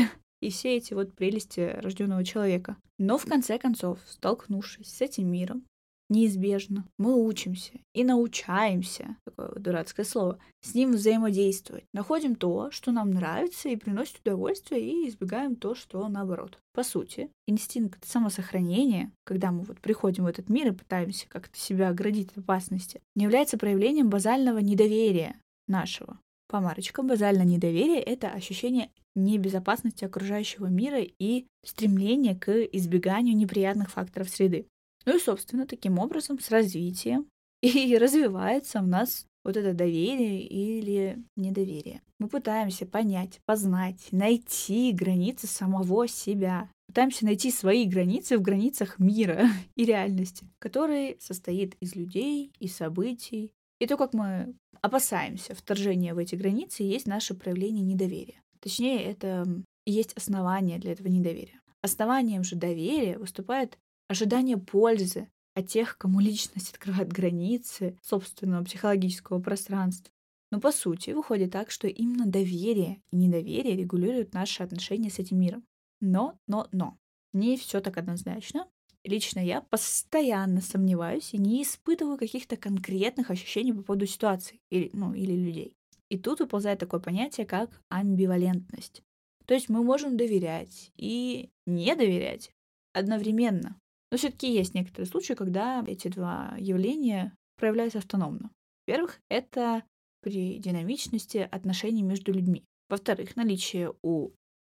и 0.44 0.50
все 0.50 0.76
эти 0.76 0.92
вот 0.92 1.14
прелести 1.14 1.60
рожденного 1.80 2.24
человека. 2.24 2.76
Но 2.98 3.16
в 3.16 3.24
конце 3.24 3.58
концов, 3.58 3.98
столкнувшись 4.06 4.88
с 4.88 5.00
этим 5.00 5.30
миром, 5.30 5.64
неизбежно. 6.10 6.86
Мы 6.98 7.14
учимся 7.14 7.72
и 7.94 8.04
научаемся, 8.04 9.16
такое 9.24 9.48
вот 9.48 9.62
дурацкое 9.62 10.04
слово, 10.04 10.38
с 10.60 10.74
ним 10.74 10.92
взаимодействовать. 10.92 11.84
Находим 11.94 12.34
то, 12.34 12.70
что 12.70 12.92
нам 12.92 13.10
нравится 13.10 13.70
и 13.70 13.76
приносит 13.76 14.20
удовольствие, 14.20 14.82
и 14.82 15.08
избегаем 15.08 15.56
то, 15.56 15.74
что 15.74 16.06
наоборот. 16.08 16.58
По 16.74 16.82
сути, 16.82 17.30
инстинкт 17.46 18.06
самосохранения, 18.06 19.10
когда 19.24 19.50
мы 19.50 19.62
вот 19.62 19.80
приходим 19.80 20.24
в 20.24 20.28
этот 20.28 20.50
мир 20.50 20.68
и 20.68 20.76
пытаемся 20.76 21.26
как-то 21.28 21.58
себя 21.58 21.88
оградить 21.88 22.32
от 22.32 22.38
опасности, 22.38 23.00
не 23.14 23.24
является 23.24 23.56
проявлением 23.56 24.10
базального 24.10 24.58
недоверия 24.58 25.36
нашего. 25.68 26.18
Помарочка, 26.54 27.02
базальное 27.02 27.44
недоверие— 27.44 28.00
это 28.00 28.28
ощущение 28.30 28.88
небезопасности 29.16 30.04
окружающего 30.04 30.66
мира 30.66 31.00
и 31.00 31.46
стремление 31.64 32.36
к 32.36 32.48
избеганию 32.48 33.36
неприятных 33.36 33.90
факторов 33.90 34.30
среды. 34.30 34.68
Ну 35.04 35.16
и, 35.16 35.20
собственно, 35.20 35.66
таким 35.66 35.98
образом 35.98 36.38
с 36.38 36.50
развитием 36.50 37.26
и 37.60 37.98
развивается 38.00 38.78
у 38.78 38.86
нас 38.86 39.26
вот 39.42 39.56
это 39.56 39.74
доверие 39.74 40.42
или 40.46 41.18
недоверие. 41.34 42.02
Мы 42.20 42.28
пытаемся 42.28 42.86
понять, 42.86 43.40
познать, 43.46 44.06
найти 44.12 44.92
границы 44.92 45.48
самого 45.48 46.06
себя. 46.06 46.70
Пытаемся 46.86 47.24
найти 47.24 47.50
свои 47.50 47.84
границы 47.84 48.38
в 48.38 48.42
границах 48.42 49.00
мира 49.00 49.48
и 49.74 49.84
реальности, 49.84 50.46
который 50.60 51.16
состоит 51.18 51.74
из 51.80 51.96
людей 51.96 52.52
и 52.60 52.68
событий. 52.68 53.50
И 53.84 53.86
то, 53.86 53.98
как 53.98 54.14
мы 54.14 54.54
опасаемся 54.80 55.54
вторжения 55.54 56.14
в 56.14 56.18
эти 56.18 56.36
границы, 56.36 56.84
есть 56.84 57.06
наше 57.06 57.34
проявление 57.34 57.84
недоверия. 57.84 58.42
Точнее, 58.60 59.04
это 59.04 59.44
есть 59.84 60.14
основание 60.14 60.78
для 60.78 60.92
этого 60.92 61.08
недоверия. 61.08 61.60
Основанием 61.82 62.44
же 62.44 62.56
доверия 62.56 63.18
выступает 63.18 63.76
ожидание 64.08 64.56
пользы 64.56 65.28
от 65.54 65.68
тех, 65.68 65.98
кому 65.98 66.20
личность 66.20 66.70
открывает 66.72 67.12
границы 67.12 67.98
собственного 68.00 68.64
психологического 68.64 69.38
пространства. 69.42 70.10
Но 70.50 70.60
по 70.60 70.72
сути 70.72 71.10
выходит 71.10 71.52
так, 71.52 71.70
что 71.70 71.86
именно 71.86 72.24
доверие 72.24 73.02
и 73.12 73.16
недоверие 73.16 73.76
регулируют 73.76 74.32
наши 74.32 74.62
отношения 74.62 75.10
с 75.10 75.18
этим 75.18 75.38
миром. 75.38 75.62
Но, 76.00 76.38
но, 76.46 76.68
но. 76.72 76.96
Не 77.34 77.58
все 77.58 77.82
так 77.82 77.98
однозначно. 77.98 78.66
Лично 79.04 79.38
я 79.38 79.60
постоянно 79.60 80.62
сомневаюсь 80.62 81.34
и 81.34 81.38
не 81.38 81.62
испытываю 81.62 82.16
каких-то 82.16 82.56
конкретных 82.56 83.30
ощущений 83.30 83.74
по 83.74 83.82
поводу 83.82 84.06
ситуации 84.06 84.60
или, 84.70 84.90
ну, 84.94 85.12
или 85.12 85.32
людей. 85.32 85.76
И 86.08 86.18
тут 86.18 86.40
выползает 86.40 86.78
такое 86.78 87.00
понятие, 87.00 87.46
как 87.46 87.70
амбивалентность. 87.90 89.02
То 89.46 89.54
есть 89.54 89.68
мы 89.68 89.82
можем 89.82 90.16
доверять 90.16 90.90
и 90.96 91.50
не 91.66 91.94
доверять 91.94 92.50
одновременно. 92.94 93.76
Но 94.10 94.16
все-таки 94.16 94.50
есть 94.50 94.74
некоторые 94.74 95.06
случаи, 95.06 95.34
когда 95.34 95.84
эти 95.86 96.08
два 96.08 96.54
явления 96.58 97.36
проявляются 97.56 97.98
автономно. 97.98 98.50
Во-первых, 98.86 99.20
это 99.28 99.82
при 100.22 100.58
динамичности 100.58 101.46
отношений 101.50 102.02
между 102.02 102.32
людьми. 102.32 102.64
Во-вторых, 102.88 103.36
наличие 103.36 103.92
у 104.02 104.30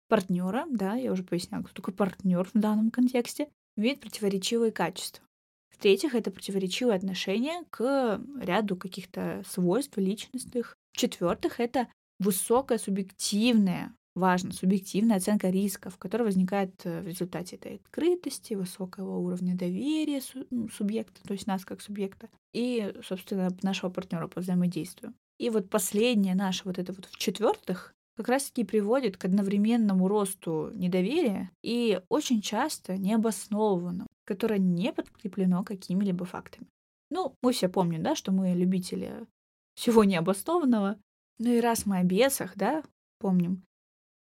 партнера, 0.07 0.65
да, 0.69 0.95
я 0.95 1.11
уже 1.11 1.23
поясняла, 1.23 1.63
кто 1.63 1.73
такой 1.73 1.93
партнер 1.93 2.43
в 2.43 2.53
данном 2.53 2.91
контексте, 2.91 3.49
имеет 3.77 3.99
противоречивые 3.99 4.71
качества. 4.71 5.23
В-третьих, 5.69 6.13
это 6.13 6.31
противоречивое 6.31 6.95
отношение 6.95 7.63
к 7.69 8.21
ряду 8.41 8.75
каких-то 8.75 9.43
свойств 9.47 9.97
личностных. 9.97 10.75
В-четвертых, 10.93 11.59
это 11.59 11.87
высокая 12.19 12.77
субъективная 12.77 13.93
важно, 14.15 14.51
субъективная 14.51 15.17
оценка 15.17 15.49
рисков, 15.49 15.97
которая 15.97 16.27
возникает 16.27 16.73
э, 16.83 17.01
в 17.01 17.07
результате 17.07 17.55
этой 17.55 17.75
открытости, 17.75 18.53
высокого 18.53 19.17
уровня 19.17 19.55
доверия 19.55 20.21
субъекта, 20.71 21.21
то 21.23 21.33
есть 21.33 21.47
нас 21.47 21.65
как 21.65 21.81
субъекта, 21.81 22.29
и, 22.53 22.93
собственно, 23.03 23.49
нашего 23.63 23.89
партнера 23.89 24.27
по 24.27 24.41
взаимодействию. 24.41 25.13
И 25.37 25.49
вот 25.49 25.69
последнее 25.69 26.35
наше, 26.35 26.63
вот 26.65 26.77
это 26.77 26.91
вот 26.91 27.05
в 27.05 27.17
четвертых, 27.17 27.93
как 28.19 28.27
раз-таки 28.27 28.65
приводит 28.65 29.15
к 29.15 29.23
одновременному 29.23 30.09
росту 30.09 30.71
недоверия 30.73 31.51
и 31.63 32.01
очень 32.09 32.41
часто 32.41 32.97
необоснованному, 32.97 34.09
которое 34.25 34.59
не 34.59 34.91
подкреплено 34.91 35.63
какими-либо 35.63 36.25
фактами. 36.25 36.67
Ну, 37.09 37.33
мы 37.41 37.53
все 37.53 37.69
помним, 37.69 38.03
да, 38.03 38.15
что 38.15 38.33
мы 38.33 38.49
любители 38.49 39.25
всего 39.75 40.03
необоснованного. 40.03 40.97
Ну 41.37 41.49
и 41.49 41.61
раз 41.61 41.85
мы 41.85 41.99
о 41.99 42.03
бесах, 42.03 42.57
да, 42.57 42.83
помним, 43.19 43.63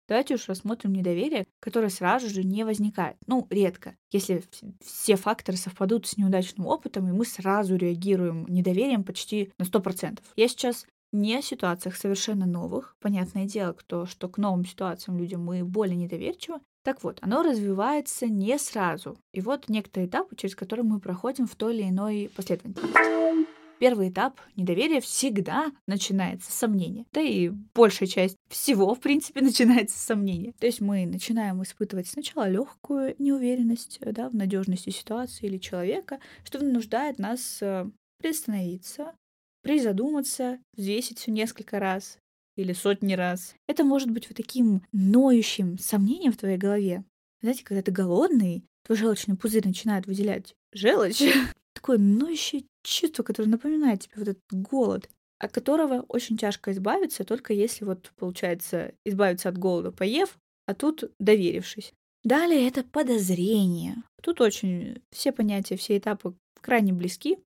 Давайте 0.08 0.36
уж 0.36 0.48
рассмотрим 0.48 0.94
недоверие, 0.94 1.46
которое 1.60 1.90
сразу 1.90 2.30
же 2.30 2.44
не 2.44 2.64
возникает. 2.64 3.18
Ну, 3.26 3.46
редко. 3.50 3.98
Если 4.12 4.42
все 4.80 5.18
факторы 5.18 5.58
совпадут 5.58 6.08
с 6.08 6.16
неудачным 6.16 6.66
опытом, 6.66 7.10
и 7.10 7.12
мы 7.12 7.26
сразу 7.26 7.76
реагируем 7.76 8.46
недоверием 8.48 9.04
почти 9.04 9.52
на 9.58 9.64
100%. 9.64 10.20
Я 10.38 10.48
сейчас 10.48 10.86
не 11.12 11.36
о 11.36 11.42
ситуациях 11.42 11.96
совершенно 11.96 12.46
новых. 12.46 12.96
Понятное 13.00 13.46
дело, 13.46 13.74
кто, 13.74 14.06
что 14.06 14.30
к 14.30 14.38
новым 14.38 14.66
ситуациям 14.66 15.18
людям 15.18 15.44
мы 15.44 15.64
более 15.64 15.96
недоверчивы. 15.96 16.60
Так 16.84 17.04
вот, 17.04 17.20
оно 17.22 17.44
развивается 17.44 18.28
не 18.28 18.58
сразу. 18.58 19.18
И 19.34 19.42
вот 19.42 19.68
некоторые 19.68 20.08
этапы, 20.08 20.36
через 20.36 20.56
которые 20.56 20.86
мы 20.86 21.00
проходим 21.00 21.46
в 21.46 21.56
той 21.56 21.76
или 21.76 21.90
иной 21.90 22.32
последовательности. 22.36 23.48
Первый 23.80 24.10
этап 24.10 24.40
недоверия 24.56 25.02
всегда 25.02 25.72
начинается 25.86 26.52
с 26.52 26.56
сомнения. 26.56 27.06
Да 27.14 27.22
и 27.22 27.50
большая 27.76 28.08
часть 28.08 28.36
всего, 28.50 28.96
в 28.96 29.00
принципе, 29.00 29.42
начинается 29.44 29.98
с 30.00 30.02
сомнения. 30.02 30.54
То 30.60 30.66
есть 30.66 30.82
мы 30.82 31.06
начинаем 31.06 31.62
испытывать 31.62 32.08
сначала 32.08 32.50
легкую 32.50 33.16
неуверенность 33.20 34.00
да, 34.02 34.30
в 34.30 34.34
надежности 34.34 34.90
ситуации 34.90 35.46
или 35.46 35.58
человека, 35.58 36.20
что 36.44 36.60
вынуждает 36.60 37.20
нас 37.20 37.60
э, 37.62 37.88
приостановиться, 38.20 39.14
призадуматься, 39.62 40.60
взвесить 40.76 41.20
все 41.20 41.32
несколько 41.32 41.80
раз 41.80 42.18
или 42.56 42.74
сотни 42.74 43.14
раз. 43.14 43.56
Это 43.68 43.84
может 43.84 44.10
быть 44.10 44.28
вот 44.28 44.38
таким 44.38 44.84
ноющим 44.92 45.78
сомнением 45.78 46.34
в 46.34 46.38
твоей 46.38 46.58
голове. 46.58 47.04
Знаете, 47.42 47.64
когда 47.64 47.82
ты 47.82 47.92
голодный, 47.92 48.64
твой 48.84 48.98
желчный 48.98 49.38
пузырь 49.38 49.66
начинает 49.66 50.08
выделять 50.08 50.56
желчь, 50.74 51.22
такое 51.74 51.98
ноющее 51.98 52.64
чувство, 52.84 53.24
которое 53.24 53.50
напоминает 53.50 54.02
тебе 54.02 54.14
вот 54.18 54.28
этот 54.30 54.44
голод, 54.52 55.10
от 55.40 55.52
которого 55.52 56.06
очень 56.08 56.38
тяжко 56.38 56.72
избавиться, 56.72 57.24
только 57.24 57.54
если 57.54 57.86
вот 57.86 58.12
получается 58.16 58.94
избавиться 59.06 59.50
от 59.50 59.58
голода, 59.58 59.92
поев, 59.92 60.38
а 60.66 60.74
тут 60.74 61.12
доверившись. 61.20 61.94
Далее 62.24 62.68
это 62.68 62.84
подозрение. 62.84 64.04
Тут 64.22 64.42
очень 64.42 65.02
все 65.12 65.32
понятия, 65.32 65.78
все 65.78 65.98
этапы 65.98 66.36
крайне 66.60 66.92
близки. 66.92 67.38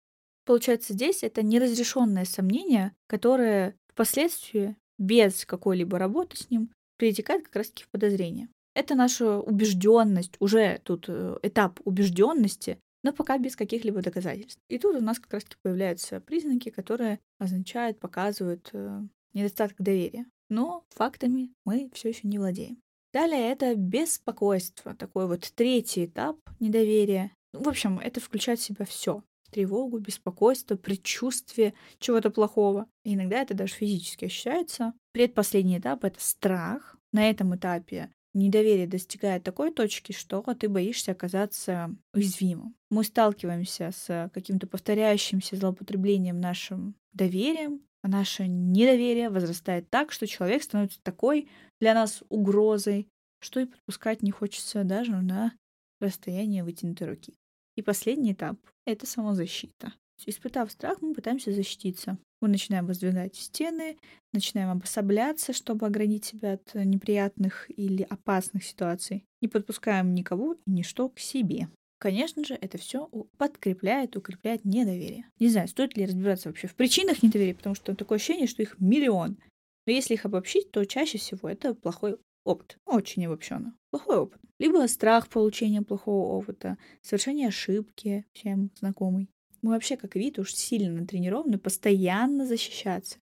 Получается, 0.45 0.93
здесь 0.93 1.23
это 1.23 1.43
неразрешенное 1.43 2.25
сомнение, 2.25 2.93
которое 3.07 3.75
впоследствии 3.87 4.75
без 4.97 5.45
какой-либо 5.45 5.97
работы 5.97 6.37
с 6.37 6.49
ним 6.49 6.71
перетекает 6.97 7.45
как 7.45 7.57
раз-таки 7.57 7.83
в 7.83 7.89
подозрение. 7.89 8.49
Это 8.73 8.95
наша 8.95 9.39
убежденность, 9.39 10.35
уже 10.39 10.79
тут 10.83 11.05
э, 11.07 11.37
этап 11.43 11.79
убежденности, 11.83 12.79
но 13.03 13.11
пока 13.11 13.37
без 13.37 13.55
каких-либо 13.55 14.01
доказательств. 14.01 14.61
И 14.69 14.77
тут 14.77 14.95
у 14.95 15.03
нас 15.03 15.19
как 15.19 15.33
раз-таки 15.33 15.57
появляются 15.61 16.21
признаки, 16.21 16.69
которые 16.69 17.19
означают, 17.39 17.99
показывают 17.99 18.69
э, 18.73 19.01
недостаток 19.33 19.77
доверия. 19.79 20.25
Но 20.49 20.83
фактами 20.89 21.53
мы 21.65 21.89
все 21.93 22.09
еще 22.09 22.27
не 22.27 22.37
владеем. 22.37 22.77
Далее 23.13 23.51
это 23.51 23.75
беспокойство, 23.75 24.95
такой 24.95 25.27
вот 25.27 25.51
третий 25.55 26.05
этап 26.05 26.37
недоверия. 26.59 27.31
В 27.51 27.67
общем, 27.67 27.99
это 27.99 28.21
включает 28.21 28.59
в 28.59 28.63
себя 28.63 28.85
все 28.85 29.23
тревогу, 29.51 29.99
беспокойство, 29.99 30.75
предчувствие 30.75 31.73
чего-то 31.99 32.31
плохого. 32.31 32.87
И 33.03 33.13
иногда 33.13 33.41
это 33.41 33.53
даже 33.53 33.73
физически 33.73 34.25
ощущается. 34.25 34.93
Предпоследний 35.11 35.79
этап— 35.79 36.03
это 36.05 36.19
страх. 36.19 36.97
На 37.11 37.29
этом 37.29 37.55
этапе 37.55 38.09
недоверие 38.33 38.87
достигает 38.87 39.43
такой 39.43 39.71
точки, 39.71 40.13
что 40.13 40.41
ты 40.41 40.69
боишься 40.69 41.11
оказаться 41.11 41.93
уязвимым. 42.13 42.75
Мы 42.89 43.03
сталкиваемся 43.03 43.91
с 43.93 44.29
каким-то 44.33 44.67
повторяющимся 44.67 45.55
злоупотреблением 45.55 46.39
нашим 46.39 46.95
доверием, 47.13 47.81
а 48.01 48.07
наше 48.07 48.47
недоверие 48.47 49.29
возрастает 49.29 49.89
так, 49.89 50.11
что 50.11 50.25
человек 50.27 50.63
становится 50.63 50.99
такой 51.03 51.49
для 51.79 51.93
нас 51.93 52.23
угрозой, 52.29 53.07
что 53.41 53.59
и 53.59 53.65
подпускать 53.65 54.21
не 54.23 54.31
хочется 54.31 54.83
даже 54.83 55.11
на 55.17 55.53
расстояние 55.99 56.63
вытянутой 56.63 57.09
руки. 57.09 57.33
И 57.75 57.81
последний 57.81 58.33
этап— 58.33 58.57
это 58.85 59.05
самозащита. 59.05 59.93
Испытав 60.25 60.71
страх, 60.71 61.01
мы 61.01 61.13
пытаемся 61.13 61.51
защититься. 61.51 62.17
Мы 62.41 62.47
начинаем 62.47 62.85
воздвигать 62.85 63.35
стены, 63.35 63.97
начинаем 64.33 64.69
обособляться, 64.69 65.53
чтобы 65.53 65.87
оградить 65.87 66.25
себя 66.25 66.53
от 66.53 66.73
неприятных 66.75 67.69
или 67.69 68.03
опасных 68.03 68.63
ситуаций. 68.63 69.25
Не 69.41 69.47
подпускаем 69.47 70.13
никого 70.13 70.53
и 70.53 70.71
ничто 70.71 71.09
к 71.09 71.19
себе. 71.19 71.69
Конечно 71.99 72.43
же, 72.43 72.55
это 72.55 72.77
все 72.77 73.07
подкрепляет, 73.37 74.15
укрепляет 74.15 74.65
недоверие. 74.65 75.25
Не 75.39 75.49
знаю, 75.49 75.67
стоит 75.67 75.95
ли 75.95 76.05
разбираться 76.05 76.49
вообще 76.49 76.67
в 76.67 76.75
причинах 76.75 77.21
недоверия, 77.21 77.53
потому 77.53 77.75
что 77.75 77.95
такое 77.95 78.17
ощущение, 78.17 78.47
что 78.47 78.63
их 78.63 78.79
миллион. 78.79 79.37
Но 79.85 79.93
если 79.93 80.15
их 80.15 80.25
обобщить, 80.25 80.71
то 80.71 80.83
чаще 80.85 81.17
всего 81.19 81.47
это 81.49 81.75
плохой 81.75 82.17
опыт. 82.43 82.77
Очень 82.85 83.25
обобщенно. 83.25 83.75
Плохой 83.91 84.17
опыт. 84.17 84.41
Либо 84.59 84.87
страх 84.87 85.27
получения 85.27 85.81
плохого 85.81 86.37
опыта, 86.37 86.77
совершение 87.01 87.47
ошибки, 87.47 88.25
всем 88.33 88.71
знакомый. 88.75 89.29
Мы 89.61 89.71
вообще 89.71 89.97
как 89.97 90.15
вид 90.15 90.39
уж 90.39 90.53
сильно 90.53 91.01
натренированы 91.01 91.57
постоянно 91.57 92.45
защищаться. 92.45 93.19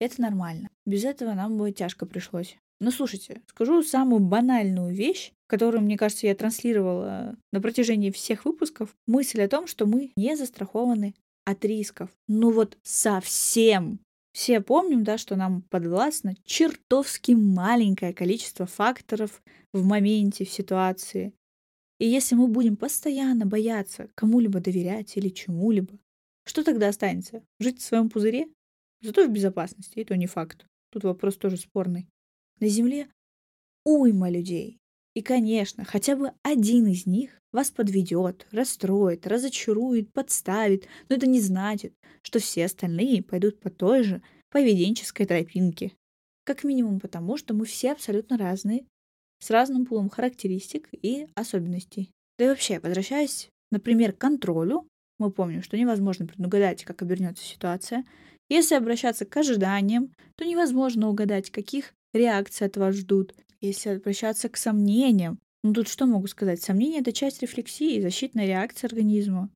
Это 0.00 0.20
нормально. 0.20 0.68
Без 0.84 1.04
этого 1.04 1.32
нам 1.34 1.56
бы 1.56 1.70
тяжко 1.72 2.06
пришлось. 2.06 2.56
Но 2.80 2.90
слушайте, 2.90 3.42
скажу 3.46 3.82
самую 3.82 4.20
банальную 4.20 4.92
вещь, 4.92 5.32
которую, 5.46 5.82
мне 5.82 5.96
кажется, 5.96 6.26
я 6.26 6.34
транслировала 6.34 7.36
на 7.52 7.60
протяжении 7.60 8.10
всех 8.10 8.44
выпусков. 8.44 8.96
Мысль 9.06 9.42
о 9.42 9.48
том, 9.48 9.68
что 9.68 9.86
мы 9.86 10.10
не 10.16 10.36
застрахованы 10.36 11.14
от 11.44 11.64
рисков. 11.64 12.10
Ну 12.26 12.50
вот 12.50 12.76
совсем. 12.82 14.00
Все 14.32 14.60
помним, 14.60 15.04
да, 15.04 15.18
что 15.18 15.36
нам 15.36 15.62
подвластно 15.62 16.34
чертовски 16.44 17.32
маленькое 17.32 18.14
количество 18.14 18.66
факторов 18.66 19.42
в 19.72 19.84
моменте, 19.84 20.44
в 20.44 20.50
ситуации. 20.50 21.34
И 21.98 22.06
если 22.06 22.34
мы 22.34 22.48
будем 22.48 22.76
постоянно 22.76 23.46
бояться 23.46 24.08
кому-либо 24.14 24.60
доверять 24.60 25.16
или 25.16 25.28
чему-либо, 25.28 25.98
что 26.44 26.64
тогда 26.64 26.88
останется? 26.88 27.44
Жить 27.60 27.80
в 27.80 27.84
своем 27.84 28.08
пузыре? 28.08 28.48
Зато 29.02 29.26
в 29.26 29.30
безопасности, 29.30 30.00
это 30.00 30.16
не 30.16 30.26
факт. 30.26 30.66
Тут 30.90 31.04
вопрос 31.04 31.36
тоже 31.36 31.56
спорный. 31.56 32.08
На 32.58 32.68
Земле 32.68 33.08
уйма 33.84 34.30
людей. 34.30 34.81
И, 35.14 35.20
конечно, 35.20 35.84
хотя 35.84 36.16
бы 36.16 36.32
один 36.42 36.86
из 36.86 37.06
них 37.06 37.38
вас 37.52 37.70
подведет, 37.70 38.46
расстроит, 38.50 39.26
разочарует, 39.26 40.12
подставит, 40.12 40.86
но 41.08 41.16
это 41.16 41.26
не 41.26 41.40
значит, 41.40 41.94
что 42.22 42.38
все 42.38 42.64
остальные 42.64 43.22
пойдут 43.22 43.60
по 43.60 43.68
той 43.68 44.04
же 44.04 44.22
поведенческой 44.50 45.26
тропинке. 45.26 45.92
Как 46.44 46.64
минимум 46.64 46.98
потому, 46.98 47.36
что 47.36 47.54
мы 47.54 47.66
все 47.66 47.92
абсолютно 47.92 48.38
разные, 48.38 48.86
с 49.38 49.50
разным 49.50 49.84
пулом 49.84 50.08
характеристик 50.08 50.88
и 50.92 51.26
особенностей. 51.34 52.10
Да 52.38 52.46
и 52.46 52.48
вообще, 52.48 52.78
возвращаясь, 52.78 53.48
например, 53.70 54.12
к 54.12 54.18
контролю, 54.18 54.86
мы 55.18 55.30
помним, 55.30 55.62
что 55.62 55.76
невозможно 55.76 56.26
предугадать, 56.26 56.84
как 56.84 57.02
обернется 57.02 57.44
ситуация. 57.44 58.04
Если 58.48 58.74
обращаться 58.74 59.24
к 59.24 59.36
ожиданиям, 59.36 60.12
то 60.36 60.44
невозможно 60.44 61.08
угадать, 61.08 61.50
каких 61.50 61.92
реакций 62.12 62.66
от 62.66 62.76
вас 62.76 62.94
ждут. 62.94 63.34
Если 63.62 63.90
обращаться 63.90 64.48
к 64.48 64.56
сомнениям, 64.56 65.38
ну 65.62 65.72
тут 65.72 65.86
что 65.86 66.06
могу 66.06 66.26
сказать? 66.26 66.60
Сомнение— 66.60 67.00
это 67.02 67.12
часть 67.12 67.42
рефлексии, 67.42 68.00
защитная 68.00 68.44
реакция 68.44 68.88
организма. 68.88 69.50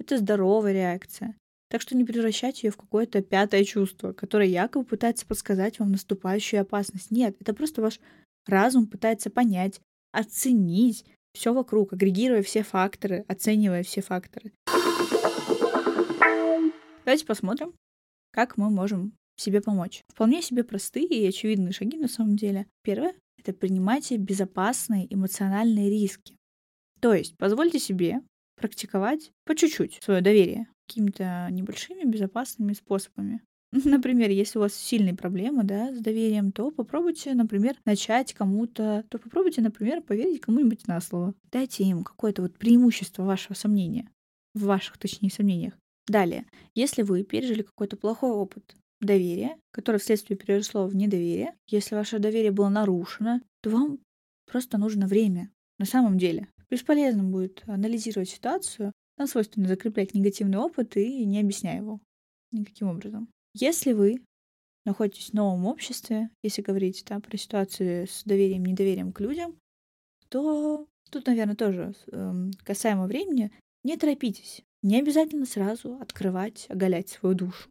Это 0.00 0.18
здоровая 0.18 0.72
реакция. 0.72 1.36
Так 1.70 1.80
что 1.80 1.96
не 1.96 2.04
превращайте 2.04 2.66
ее 2.66 2.72
в 2.72 2.76
какое-то 2.76 3.22
пятое 3.22 3.62
чувство, 3.62 4.12
которое 4.12 4.48
якобы 4.48 4.84
пытается 4.84 5.24
подсказать 5.26 5.78
вам 5.78 5.92
наступающую 5.92 6.60
опасность. 6.60 7.12
Нет, 7.12 7.36
это 7.38 7.54
просто 7.54 7.82
ваш 7.82 8.00
разум 8.46 8.88
пытается 8.88 9.30
понять, 9.30 9.80
оценить 10.10 11.04
все 11.32 11.54
вокруг, 11.54 11.92
агрегируя 11.92 12.42
все 12.42 12.64
факторы, 12.64 13.24
оценивая 13.28 13.84
все 13.84 14.02
факторы. 14.02 14.52
Давайте 17.04 17.24
посмотрим, 17.24 17.74
как 18.32 18.56
мы 18.56 18.70
можем 18.70 19.12
себе 19.36 19.60
помочь. 19.60 20.02
Вполне 20.08 20.42
себе 20.42 20.64
простые 20.64 21.06
и 21.06 21.26
очевидные 21.26 21.72
шаги 21.72 21.96
на 21.96 22.08
самом 22.08 22.36
деле. 22.36 22.66
Первое— 22.82 23.14
это 23.42 23.52
принимайте 23.52 24.16
безопасные 24.16 25.12
эмоциональные 25.12 25.90
риски. 25.90 26.36
То 27.00 27.12
есть 27.14 27.36
позвольте 27.36 27.78
себе 27.78 28.20
практиковать 28.56 29.32
по 29.44 29.54
чуть-чуть 29.54 29.98
свое 30.02 30.20
доверие 30.20 30.68
какими-то 30.86 31.48
небольшими 31.50 32.04
безопасными 32.04 32.72
способами. 32.74 33.40
Например, 33.72 34.30
если 34.30 34.58
у 34.58 34.62
вас 34.62 34.74
сильные 34.74 35.14
проблемы 35.14 35.64
да, 35.64 35.94
с 35.94 35.98
доверием, 35.98 36.52
то 36.52 36.70
попробуйте, 36.70 37.34
например, 37.34 37.74
начать 37.86 38.34
кому-то, 38.34 39.04
то 39.08 39.18
попробуйте, 39.18 39.62
например, 39.62 40.02
поверить 40.02 40.42
кому-нибудь 40.42 40.86
на 40.86 41.00
слово. 41.00 41.34
Дайте 41.50 41.84
им 41.84 42.04
какое-то 42.04 42.42
вот 42.42 42.58
преимущество 42.58 43.24
вашего 43.24 43.54
сомнения, 43.54 44.10
в 44.54 44.64
ваших, 44.64 44.98
точнее, 44.98 45.30
сомнениях. 45.30 45.72
Далее, 46.06 46.44
если 46.74 47.02
вы 47.02 47.22
пережили 47.22 47.62
какой-то 47.62 47.96
плохой 47.96 48.32
опыт, 48.32 48.76
доверия, 49.06 49.58
которое 49.70 49.98
вследствие 49.98 50.36
переросло 50.36 50.86
в 50.86 50.94
недоверие, 50.94 51.54
если 51.68 51.94
ваше 51.94 52.18
доверие 52.18 52.52
было 52.52 52.68
нарушено, 52.68 53.40
то 53.60 53.70
вам 53.70 53.98
просто 54.46 54.78
нужно 54.78 55.06
время. 55.06 55.50
На 55.78 55.86
самом 55.86 56.18
деле, 56.18 56.48
бесполезно 56.70 57.24
будет 57.24 57.62
анализировать 57.66 58.30
ситуацию, 58.30 58.92
нам 59.18 59.28
свойственно 59.28 59.68
закреплять 59.68 60.14
негативный 60.14 60.58
опыт 60.58 60.96
и 60.96 61.24
не 61.24 61.40
объясняя 61.40 61.78
его 61.78 62.00
никаким 62.50 62.88
образом. 62.88 63.28
Если 63.54 63.92
вы 63.92 64.22
находитесь 64.84 65.30
в 65.30 65.34
новом 65.34 65.66
обществе, 65.66 66.30
если 66.42 66.62
говорить 66.62 67.04
да, 67.08 67.20
про 67.20 67.36
ситуацию 67.36 68.06
с 68.08 68.24
доверием, 68.24 68.64
недоверием 68.64 69.12
к 69.12 69.20
людям, 69.20 69.56
то 70.28 70.86
тут, 71.10 71.26
наверное, 71.26 71.56
тоже 71.56 71.94
э, 72.10 72.50
касаемо 72.64 73.06
времени, 73.06 73.52
не 73.84 73.96
торопитесь. 73.96 74.62
Не 74.82 74.98
обязательно 74.98 75.46
сразу 75.46 75.96
открывать, 76.00 76.66
оголять 76.68 77.08
свою 77.08 77.34
душу. 77.34 77.68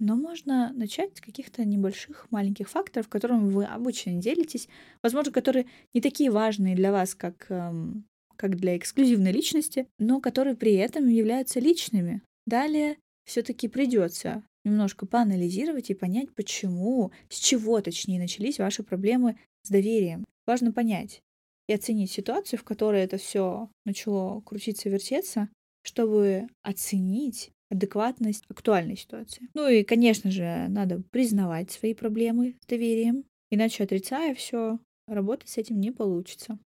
Но 0.00 0.16
можно 0.16 0.72
начать 0.74 1.16
с 1.16 1.20
каких-то 1.20 1.64
небольших 1.64 2.26
маленьких 2.30 2.68
факторов, 2.68 3.08
которыми 3.08 3.50
вы 3.50 3.64
обычно 3.64 4.14
делитесь, 4.14 4.68
возможно, 5.02 5.32
которые 5.32 5.66
не 5.94 6.00
такие 6.00 6.30
важные 6.30 6.74
для 6.74 6.90
вас, 6.90 7.14
как, 7.14 7.46
эм, 7.48 8.04
как 8.36 8.56
для 8.56 8.76
эксклюзивной 8.76 9.32
личности, 9.32 9.86
но 9.98 10.20
которые 10.20 10.56
при 10.56 10.74
этом 10.74 11.08
являются 11.08 11.60
личными. 11.60 12.22
Далее 12.46 12.96
все-таки 13.24 13.68
придется 13.68 14.42
немножко 14.64 15.06
поанализировать 15.06 15.90
и 15.90 15.94
понять, 15.94 16.34
почему, 16.34 17.12
с 17.28 17.38
чего, 17.38 17.80
точнее, 17.80 18.18
начались 18.18 18.58
ваши 18.58 18.82
проблемы 18.82 19.38
с 19.62 19.70
доверием. 19.70 20.24
Важно 20.46 20.72
понять 20.72 21.20
и 21.68 21.72
оценить 21.72 22.10
ситуацию, 22.10 22.58
в 22.58 22.64
которой 22.64 23.02
это 23.02 23.16
все 23.16 23.70
начало 23.84 24.40
крутиться, 24.40 24.88
вертеться, 24.88 25.48
чтобы 25.82 26.48
оценить 26.62 27.50
адекватность 27.70 28.44
актуальной 28.48 28.96
ситуации. 28.96 29.48
Ну 29.54 29.68
и, 29.68 29.82
конечно 29.82 30.30
же, 30.30 30.66
надо 30.68 31.02
признавать 31.10 31.70
свои 31.70 31.94
проблемы 31.94 32.56
с 32.60 32.66
доверием, 32.66 33.24
иначе 33.50 33.84
отрицая 33.84 34.34
все, 34.34 34.78
работать 35.06 35.48
с 35.48 35.58
этим 35.58 35.80
не 35.80 35.90
получится. 35.90 36.58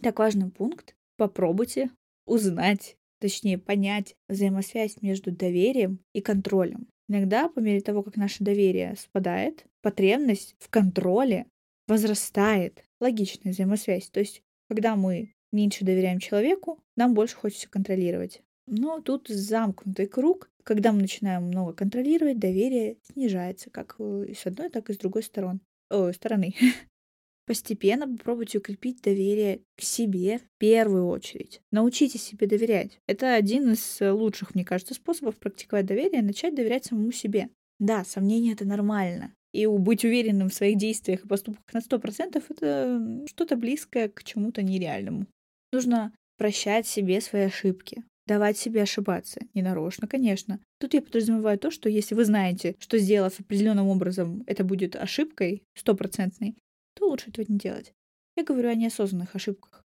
Так 0.00 0.18
важный 0.18 0.50
пункт. 0.50 0.94
Попробуйте 1.16 1.90
узнать, 2.26 2.96
точнее 3.20 3.58
понять 3.58 4.14
взаимосвязь 4.28 5.00
между 5.02 5.30
доверием 5.30 6.00
и 6.14 6.20
контролем. 6.20 6.86
Иногда, 7.08 7.48
по 7.48 7.60
мере 7.60 7.80
того, 7.80 8.02
как 8.02 8.16
наше 8.16 8.42
доверие 8.42 8.96
спадает, 8.96 9.64
потребность 9.82 10.54
в 10.58 10.68
контроле 10.70 11.46
возрастает. 11.86 12.84
Логичная 13.00 13.52
взаимосвязь. 13.52 14.08
То 14.10 14.20
есть, 14.20 14.42
когда 14.68 14.96
мы 14.96 15.34
меньше 15.52 15.84
доверяем 15.84 16.18
человеку, 16.18 16.80
нам 16.96 17.14
больше 17.14 17.36
хочется 17.36 17.68
контролировать. 17.68 18.42
Но 18.66 19.00
тут 19.00 19.28
замкнутый 19.28 20.06
круг. 20.06 20.50
Когда 20.64 20.92
мы 20.92 21.00
начинаем 21.00 21.44
много 21.44 21.72
контролировать, 21.72 22.38
доверие 22.38 22.98
снижается 23.02 23.70
как 23.70 23.96
и 24.00 24.34
с 24.34 24.46
одной, 24.46 24.70
так 24.70 24.90
и 24.90 24.94
с 24.94 24.98
другой 24.98 25.22
сторон. 25.22 25.60
О, 25.90 26.12
стороны. 26.12 26.54
Постепенно 27.46 28.06
попробуйте 28.06 28.58
укрепить 28.58 29.02
доверие 29.02 29.62
к 29.76 29.82
себе 29.82 30.38
в 30.38 30.58
первую 30.58 31.08
очередь. 31.08 31.60
Научитесь 31.72 32.22
себе 32.22 32.46
доверять. 32.46 33.00
Это 33.08 33.34
один 33.34 33.72
из 33.72 33.98
лучших, 34.00 34.54
мне 34.54 34.64
кажется, 34.64 34.94
способов 34.94 35.36
практиковать 35.36 35.86
доверие, 35.86 36.22
начать 36.22 36.54
доверять 36.54 36.84
самому 36.84 37.10
себе. 37.10 37.50
Да, 37.80 38.04
сомнения— 38.04 38.52
это 38.54 38.64
нормально. 38.64 39.34
И 39.52 39.66
быть 39.66 40.04
уверенным 40.04 40.48
в 40.48 40.54
своих 40.54 40.78
действиях 40.78 41.24
и 41.24 41.28
поступках 41.28 41.74
на 41.74 41.80
100%— 41.80 42.42
это 42.48 43.26
что-то 43.26 43.56
близкое 43.56 44.08
к 44.08 44.22
чему-то 44.22 44.62
нереальному. 44.62 45.26
Нужно 45.72 46.14
прощать 46.38 46.86
себе 46.86 47.20
свои 47.20 47.42
ошибки, 47.42 48.04
давать 48.26 48.56
себе 48.56 48.82
ошибаться. 48.82 49.40
Не 49.54 49.62
нарочно, 49.62 50.06
конечно. 50.06 50.60
Тут 50.78 50.94
я 50.94 51.02
подразумеваю 51.02 51.58
то, 51.58 51.70
что 51.70 51.88
если 51.88 52.14
вы 52.14 52.24
знаете, 52.24 52.76
что 52.78 52.98
сделав 52.98 53.40
определенным 53.40 53.88
образом, 53.88 54.44
это 54.46 54.64
будет 54.64 54.96
ошибкой 54.96 55.62
стопроцентной, 55.74 56.56
то 56.94 57.08
лучше 57.08 57.30
этого 57.30 57.44
не 57.48 57.58
делать. 57.58 57.92
Я 58.36 58.44
говорю 58.44 58.68
о 58.68 58.74
неосознанных 58.74 59.34
ошибках. 59.34 59.82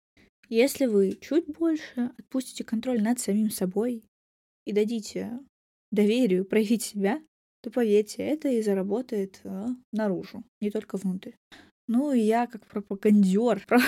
Если 0.48 0.86
вы 0.86 1.16
чуть 1.20 1.46
больше 1.46 2.12
отпустите 2.18 2.64
контроль 2.64 3.02
над 3.02 3.18
самим 3.18 3.50
собой 3.50 4.04
и 4.66 4.72
дадите 4.72 5.38
доверию 5.90 6.44
проявить 6.44 6.82
себя, 6.82 7.22
то 7.62 7.70
поверьте, 7.70 8.22
это 8.22 8.48
и 8.48 8.60
заработает 8.60 9.40
э, 9.44 9.66
наружу, 9.92 10.44
не 10.60 10.70
только 10.70 10.98
внутрь. 10.98 11.32
Ну 11.86 12.12
и 12.12 12.20
я 12.20 12.46
как 12.46 12.66
пропагандер, 12.66 13.64
про... 13.66 13.78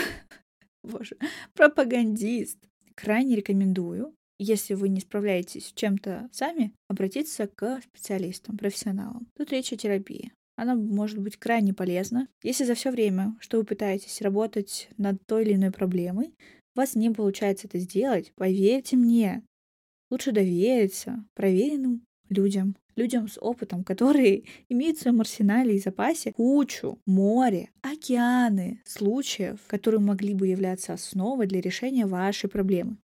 боже, 0.82 1.18
пропагандист, 1.52 2.58
крайне 2.94 3.36
рекомендую 3.36 4.14
если 4.38 4.74
вы 4.74 4.88
не 4.88 5.00
справляетесь 5.00 5.68
с 5.68 5.72
чем-то 5.72 6.28
сами, 6.32 6.72
обратиться 6.88 7.46
к 7.46 7.80
специалистам, 7.82 8.56
профессионалам. 8.56 9.28
Тут 9.36 9.50
речь 9.50 9.72
о 9.72 9.76
терапии. 9.76 10.32
Она 10.56 10.74
может 10.74 11.18
быть 11.18 11.36
крайне 11.36 11.74
полезна. 11.74 12.28
Если 12.42 12.64
за 12.64 12.74
все 12.74 12.90
время, 12.90 13.36
что 13.40 13.58
вы 13.58 13.64
пытаетесь 13.64 14.22
работать 14.22 14.88
над 14.96 15.18
той 15.26 15.44
или 15.44 15.54
иной 15.54 15.70
проблемой, 15.70 16.34
у 16.74 16.80
вас 16.80 16.94
не 16.94 17.10
получается 17.10 17.66
это 17.66 17.78
сделать, 17.78 18.32
поверьте 18.36 18.96
мне, 18.96 19.42
лучше 20.10 20.32
довериться 20.32 21.24
проверенным 21.34 22.02
людям, 22.28 22.76
людям 22.96 23.28
с 23.28 23.38
опытом, 23.40 23.84
которые 23.84 24.44
имеют 24.68 24.98
в 24.98 25.02
своем 25.02 25.20
арсенале 25.20 25.76
и 25.76 25.80
запасе 25.80 26.32
кучу, 26.32 26.98
море, 27.06 27.70
океаны 27.82 28.82
случаев, 28.84 29.60
которые 29.66 30.00
могли 30.00 30.34
бы 30.34 30.46
являться 30.46 30.94
основой 30.94 31.46
для 31.46 31.60
решения 31.60 32.06
вашей 32.06 32.48
проблемы. 32.48 32.96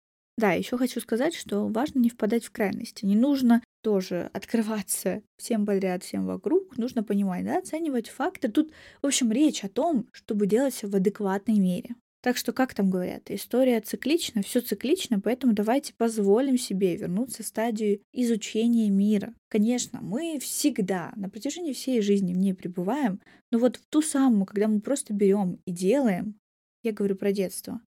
Да, 0.41 0.53
еще 0.53 0.79
хочу 0.79 1.01
сказать, 1.01 1.35
что 1.35 1.69
важно 1.69 1.99
не 1.99 2.09
впадать 2.09 2.47
в 2.47 2.51
крайности. 2.51 3.05
Не 3.05 3.15
нужно 3.15 3.63
тоже 3.83 4.31
открываться 4.33 5.23
всем 5.37 5.67
подряд, 5.67 6.03
всем 6.03 6.25
вокруг. 6.25 6.79
Нужно 6.79 7.05
понимать, 7.05 7.45
да, 7.45 7.59
оценивать 7.59 8.09
факты. 8.09 8.49
Тут, 8.49 8.73
в 9.03 9.07
общем, 9.07 9.31
речь 9.31 9.63
о 9.65 9.69
том, 9.69 10.09
чтобы 10.13 10.47
делать 10.47 10.83
в 10.83 10.97
адекватной 10.97 11.59
мере. 11.59 11.91
Так 12.23 12.39
что, 12.39 12.55
как 12.55 12.73
там 12.73 12.89
говорят, 12.89 13.31
история 13.31 13.83
циклична, 13.83 14.43
все 14.43 14.63
циклично, 14.63 15.21
поэтому 15.21 15.53
давайте 15.53 15.93
позволим 15.93 16.57
себе 16.57 16.97
вернуться 16.97 17.43
в 17.43 17.47
стадию 17.47 18.01
изучения 18.15 18.89
мира. 18.89 19.35
Конечно, 19.49 20.01
мы 20.01 20.39
всегда 20.41 21.13
на 21.17 21.29
протяжении 21.29 21.75
всей 21.75 22.01
жизни 22.01 22.33
в 22.33 22.39
ней 22.39 22.55
пребываем, 22.55 23.21
но 23.51 23.59
вот 23.59 23.77
в 23.77 23.87
ту 23.91 24.01
самую, 24.01 24.47
когда 24.47 24.69
мы 24.69 24.81
просто 24.81 25.13
берем 25.13 25.61
и 25.67 25.71
делаем, 25.71 26.41
я 26.83 26.93
говорю 26.93 27.17
про 27.17 27.31
детство, 27.31 27.83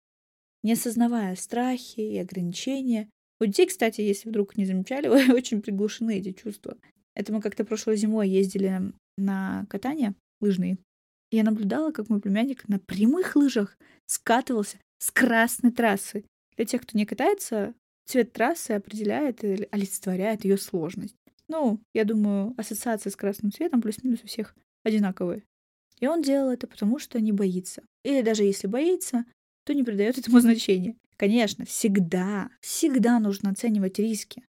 не 0.63 0.73
осознавая 0.73 1.35
страхи 1.35 2.01
и 2.01 2.17
ограничения. 2.17 3.09
У 3.39 3.45
детей, 3.45 3.67
кстати, 3.67 4.01
если 4.01 4.29
вдруг 4.29 4.57
не 4.57 4.65
замечали, 4.65 5.07
очень 5.33 5.61
приглушены 5.61 6.19
эти 6.19 6.31
чувства. 6.31 6.77
Это 7.15 7.33
мы 7.33 7.41
как-то 7.41 7.65
прошлой 7.65 7.97
зимой 7.97 8.29
ездили 8.29 8.93
на 9.17 9.65
катание 9.69 10.15
лыжные. 10.41 10.77
Я 11.31 11.43
наблюдала, 11.43 11.91
как 11.91 12.09
мой 12.09 12.21
племянник 12.21 12.67
на 12.67 12.79
прямых 12.79 13.35
лыжах 13.35 13.77
скатывался 14.07 14.77
с 14.97 15.11
красной 15.11 15.71
трассы. 15.71 16.25
Для 16.55 16.65
тех, 16.65 16.81
кто 16.81 16.97
не 16.97 17.05
катается, 17.05 17.73
цвет 18.05 18.33
трассы 18.33 18.71
определяет 18.71 19.43
и 19.43 19.67
олицетворяет 19.71 20.43
ее 20.43 20.57
сложность. 20.57 21.15
Ну, 21.47 21.79
я 21.93 22.05
думаю, 22.05 22.53
ассоциация 22.57 23.11
с 23.11 23.15
красным 23.15 23.51
цветом 23.51 23.81
плюс-минус 23.81 24.21
у 24.23 24.27
всех 24.27 24.55
одинаковые. 24.83 25.43
И 25.99 26.07
он 26.07 26.21
делал 26.21 26.49
это 26.49 26.67
потому, 26.67 26.99
что 26.99 27.19
не 27.19 27.31
боится. 27.31 27.83
Или 28.03 28.21
даже 28.21 28.43
если 28.43 28.67
боится, 28.67 29.25
то 29.69 29.75
не 29.75 29.83
придает 29.83 30.17
этому 30.17 30.39
значения. 30.41 30.95
Конечно, 31.15 31.63
всегда, 31.63 32.49
всегда 32.59 33.19
нужно 33.19 33.51
оценивать 33.51 33.99
риски. 33.99 34.43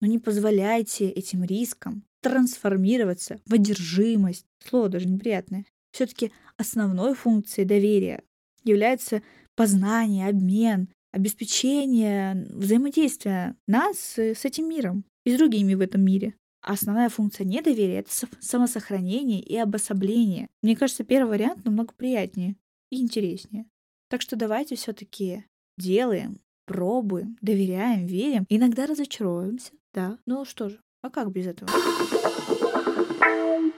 Но 0.00 0.08
не 0.08 0.18
позволяйте 0.18 1.08
этим 1.08 1.44
рискам 1.44 2.02
трансформироваться 2.22 3.40
в 3.46 3.54
одержимость. 3.54 4.46
Слово 4.68 4.88
даже 4.88 5.06
неприятное. 5.06 5.64
Все-таки 5.92 6.32
основной 6.56 7.14
функцией 7.14 7.68
доверия 7.68 8.24
является 8.64 9.22
познание, 9.54 10.26
обмен, 10.28 10.88
обеспечение 11.12 12.44
взаимодействия 12.50 13.54
нас 13.68 14.18
с 14.18 14.44
этим 14.44 14.68
миром 14.68 15.04
и 15.24 15.32
с 15.32 15.38
другими 15.38 15.74
в 15.74 15.80
этом 15.80 16.02
мире. 16.02 16.34
А 16.62 16.72
основная 16.72 17.10
функция 17.10 17.44
недоверия— 17.44 17.98
это 18.00 18.10
самосохранение 18.40 19.40
и 19.40 19.56
обособление. 19.56 20.48
Мне 20.62 20.74
кажется, 20.74 21.04
первый 21.04 21.28
вариант 21.28 21.64
намного 21.64 21.92
приятнее 21.92 22.56
и 22.90 23.00
интереснее. 23.00 23.66
Так 24.08 24.20
что 24.20 24.36
давайте 24.36 24.76
все-таки 24.76 25.44
делаем, 25.76 26.40
пробуем, 26.66 27.36
доверяем, 27.40 28.06
верим. 28.06 28.46
Иногда 28.48 28.86
разочаровываемся, 28.86 29.72
да. 29.92 30.18
Ну 30.26 30.44
что 30.44 30.68
же, 30.68 30.80
а 31.02 31.10
как 31.10 31.30
без 31.30 31.46
этого? 31.46 31.70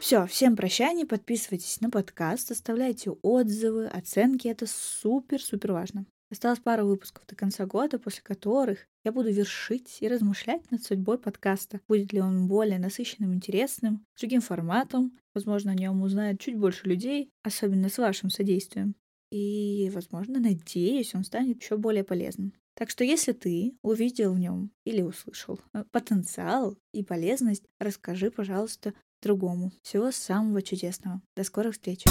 Все, 0.01 0.27
всем 0.27 0.57
прощание, 0.57 1.07
подписывайтесь 1.07 1.81
на 1.81 1.91
подкаст, 1.91 2.51
оставляйте 2.51 3.11
отзывы, 3.23 3.87
оценки, 3.87 4.47
это 4.47 4.67
супер-супер 4.67 5.73
важно. 5.73 6.07
Осталось 6.31 6.59
пару 6.59 6.87
выпусков 6.87 7.25
до 7.27 7.37
конца 7.37 7.67
года, 7.67 7.99
после 7.99 8.23
которых 8.23 8.87
я 9.05 9.13
буду 9.13 9.31
вершить 9.31 9.99
и 10.01 10.09
размышлять 10.09 10.69
над 10.73 10.83
судьбой 10.83 11.19
подкаста. 11.19 11.81
Будет 11.87 12.13
ли 12.13 12.21
он 12.21 12.49
более 12.49 12.81
насыщенным, 12.81 13.33
интересным, 13.33 14.05
с 14.17 14.21
другим 14.21 14.41
форматом. 14.41 15.17
Возможно, 15.35 15.71
о 15.71 15.77
нем 15.77 16.03
узнает 16.03 16.41
чуть 16.41 16.59
больше 16.59 16.89
людей, 16.89 17.31
особенно 17.45 17.89
с 17.89 17.99
вашим 17.99 18.31
содействием. 18.31 18.97
И, 19.31 19.91
возможно, 19.93 20.41
надеюсь, 20.41 21.15
он 21.15 21.25
станет 21.25 21.63
еще 21.63 21.77
более 21.77 22.05
полезным. 22.05 22.53
Так 22.75 22.91
что 22.91 23.05
если 23.05 23.33
ты 23.33 23.77
увидел 23.83 24.35
в 24.35 24.39
нем 24.39 24.71
или 24.85 25.01
услышал 25.01 25.59
э, 25.73 25.85
потенциал 25.91 26.77
и 26.93 27.03
полезность, 27.03 27.65
расскажи, 27.81 28.31
пожалуйста, 28.31 28.93
другому. 29.23 29.73
Всего 29.83 30.11
самого 30.11 30.61
чудесного. 30.63 31.23
До 31.35 31.43
скорых 31.43 31.75
встреч. 31.75 32.05